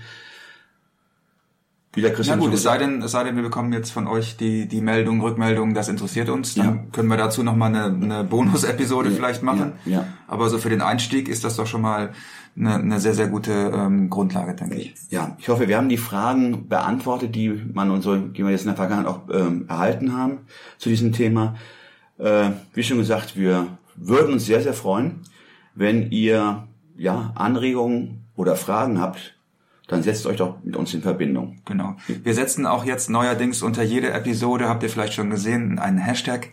Wie 1.93 1.99
der 2.01 2.11
Ja 2.11 2.15
Christian 2.15 2.39
gut, 2.39 2.47
schon 2.49 2.53
es 2.53 2.63
sei 2.63 2.77
denn, 2.77 3.01
es 3.01 3.11
sei 3.11 3.23
denn, 3.25 3.35
wir 3.35 3.43
bekommen 3.43 3.73
jetzt 3.73 3.91
von 3.91 4.07
euch 4.07 4.37
die, 4.37 4.65
die 4.67 4.79
Meldung, 4.79 5.19
Rückmeldung, 5.21 5.73
das 5.73 5.89
interessiert 5.89 6.29
uns. 6.29 6.55
Dann 6.55 6.65
Ja. 6.65 6.83
können 6.93 7.09
wir 7.09 7.17
dazu 7.17 7.43
nochmal 7.43 7.75
eine, 7.75 7.85
eine 7.85 8.23
Bonus-Episode 8.23 9.11
vielleicht 9.11 9.43
machen. 9.43 9.73
ja, 9.85 9.91
ja. 9.91 10.05
Aber 10.27 10.47
so 10.49 10.57
für 10.57 10.69
den 10.69 10.81
Einstieg 10.81 11.27
ist 11.27 11.43
das 11.43 11.57
doch 11.57 11.67
schon 11.67 11.81
mal 11.81 12.11
eine, 12.55 12.75
eine 12.75 12.99
sehr, 13.01 13.13
sehr 13.13 13.27
gute 13.27 13.51
ähm, 13.75 14.09
Grundlage, 14.09 14.53
denke 14.55 14.75
ich. 14.75 14.93
Ja, 15.09 15.35
ich 15.37 15.49
hoffe, 15.49 15.67
wir 15.67 15.75
haben 15.75 15.89
die 15.89 15.97
Fragen 15.97 16.69
beantwortet, 16.69 17.35
die 17.35 17.49
man 17.73 17.91
und 17.91 18.03
so, 18.03 18.15
die 18.15 18.43
wir 18.43 18.51
jetzt 18.51 18.61
in 18.61 18.67
der 18.67 18.77
Vergangenheit 18.77 19.11
auch 19.11 19.21
ähm, 19.33 19.65
erhalten 19.67 20.15
haben 20.15 20.39
zu 20.77 20.87
diesem 20.87 21.11
Thema. 21.11 21.55
Äh, 22.19 22.51
wie 22.73 22.83
schon 22.83 22.99
gesagt, 22.99 23.35
wir 23.35 23.67
würden 24.01 24.33
uns 24.33 24.45
sehr, 24.45 24.61
sehr 24.61 24.73
freuen, 24.73 25.21
wenn 25.75 26.11
ihr 26.11 26.67
ja 26.97 27.31
Anregungen 27.35 28.25
oder 28.35 28.55
Fragen 28.55 28.99
habt, 28.99 29.35
dann 29.87 30.03
setzt 30.03 30.25
euch 30.25 30.37
doch 30.37 30.63
mit 30.63 30.75
uns 30.75 30.93
in 30.93 31.01
Verbindung. 31.01 31.57
Genau. 31.65 31.95
Wir 32.07 32.33
setzen 32.33 32.65
auch 32.65 32.85
jetzt 32.85 33.09
neuerdings 33.09 33.61
unter 33.61 33.83
jede 33.83 34.11
Episode, 34.11 34.69
habt 34.69 34.83
ihr 34.83 34.89
vielleicht 34.89 35.13
schon 35.13 35.29
gesehen, 35.29 35.79
einen 35.79 35.97
Hashtag, 35.97 36.49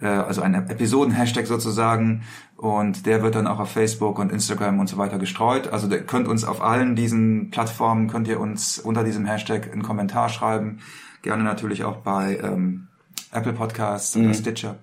äh, 0.00 0.06
also 0.06 0.42
einen 0.42 0.68
Episoden-Hashtag 0.68 1.46
sozusagen. 1.46 2.24
Und 2.56 3.06
der 3.06 3.22
wird 3.22 3.36
dann 3.36 3.46
auch 3.46 3.58
auf 3.58 3.70
Facebook 3.70 4.18
und 4.18 4.30
Instagram 4.30 4.80
und 4.80 4.88
so 4.88 4.98
weiter 4.98 5.18
gestreut. 5.18 5.68
Also 5.68 5.88
ihr 5.88 6.02
könnt 6.02 6.28
uns 6.28 6.44
auf 6.44 6.62
allen 6.62 6.94
diesen 6.94 7.50
Plattformen, 7.50 8.08
könnt 8.08 8.28
ihr 8.28 8.38
uns 8.38 8.78
unter 8.78 9.02
diesem 9.02 9.24
Hashtag 9.24 9.72
einen 9.72 9.82
Kommentar 9.82 10.28
schreiben. 10.28 10.80
Gerne 11.22 11.42
natürlich 11.42 11.84
auch 11.84 11.96
bei 11.96 12.38
ähm, 12.42 12.88
Apple 13.32 13.54
Podcasts 13.54 14.14
oder 14.16 14.34
Stitcher. 14.34 14.76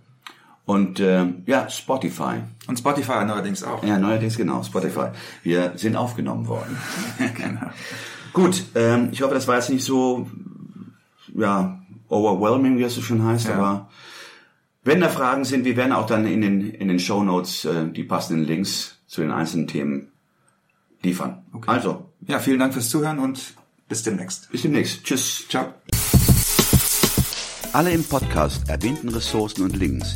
Und 0.71 1.01
äh, 1.01 1.25
ja, 1.47 1.69
Spotify. 1.69 2.35
Und 2.67 2.79
Spotify 2.79 3.25
neuerdings 3.25 3.61
auch. 3.61 3.83
Ja, 3.83 3.97
neuerdings 3.97 4.37
genau, 4.37 4.63
Spotify. 4.63 5.07
Wir 5.43 5.73
sind 5.75 5.97
aufgenommen 5.97 6.47
worden. 6.47 6.77
genau. 7.35 7.69
Gut, 8.31 8.63
ähm, 8.75 9.09
ich 9.11 9.21
hoffe, 9.21 9.33
das 9.33 9.49
war 9.49 9.55
jetzt 9.55 9.69
nicht 9.69 9.83
so 9.83 10.29
ja, 11.35 11.77
overwhelming, 12.07 12.77
wie 12.77 12.83
es 12.83 12.95
so 12.95 13.01
schon 13.01 13.21
heißt, 13.25 13.49
Ja. 13.49 13.55
aber 13.55 13.89
wenn 14.85 15.01
da 15.01 15.09
Fragen 15.09 15.43
sind, 15.43 15.65
wir 15.65 15.75
werden 15.75 15.91
auch 15.91 16.05
dann 16.05 16.25
in 16.25 16.39
den, 16.39 16.69
in 16.69 16.87
den 16.87 16.99
Show 16.99 17.21
Notes 17.21 17.65
äh, 17.65 17.89
die 17.91 18.03
passenden 18.05 18.45
Links 18.45 18.95
zu 19.07 19.19
den 19.19 19.31
einzelnen 19.31 19.67
Themen 19.67 20.07
liefern. 21.01 21.43
Also, 21.67 22.05
Ja, 22.27 22.39
vielen 22.39 22.59
Dank 22.59 22.71
fürs 22.73 22.89
Zuhören 22.89 23.19
und 23.19 23.55
bis 23.89 24.03
demnächst. 24.03 24.49
bis 24.51 24.61
demnächst. 24.61 25.03
Tschüss. 25.03 25.43
Ciao. 25.49 25.73
Alle 27.73 27.91
im 27.91 28.05
Podcast 28.05 28.69
erwähnten 28.69 29.09
Ressourcen 29.09 29.63
und 29.63 29.75
Links 29.75 30.15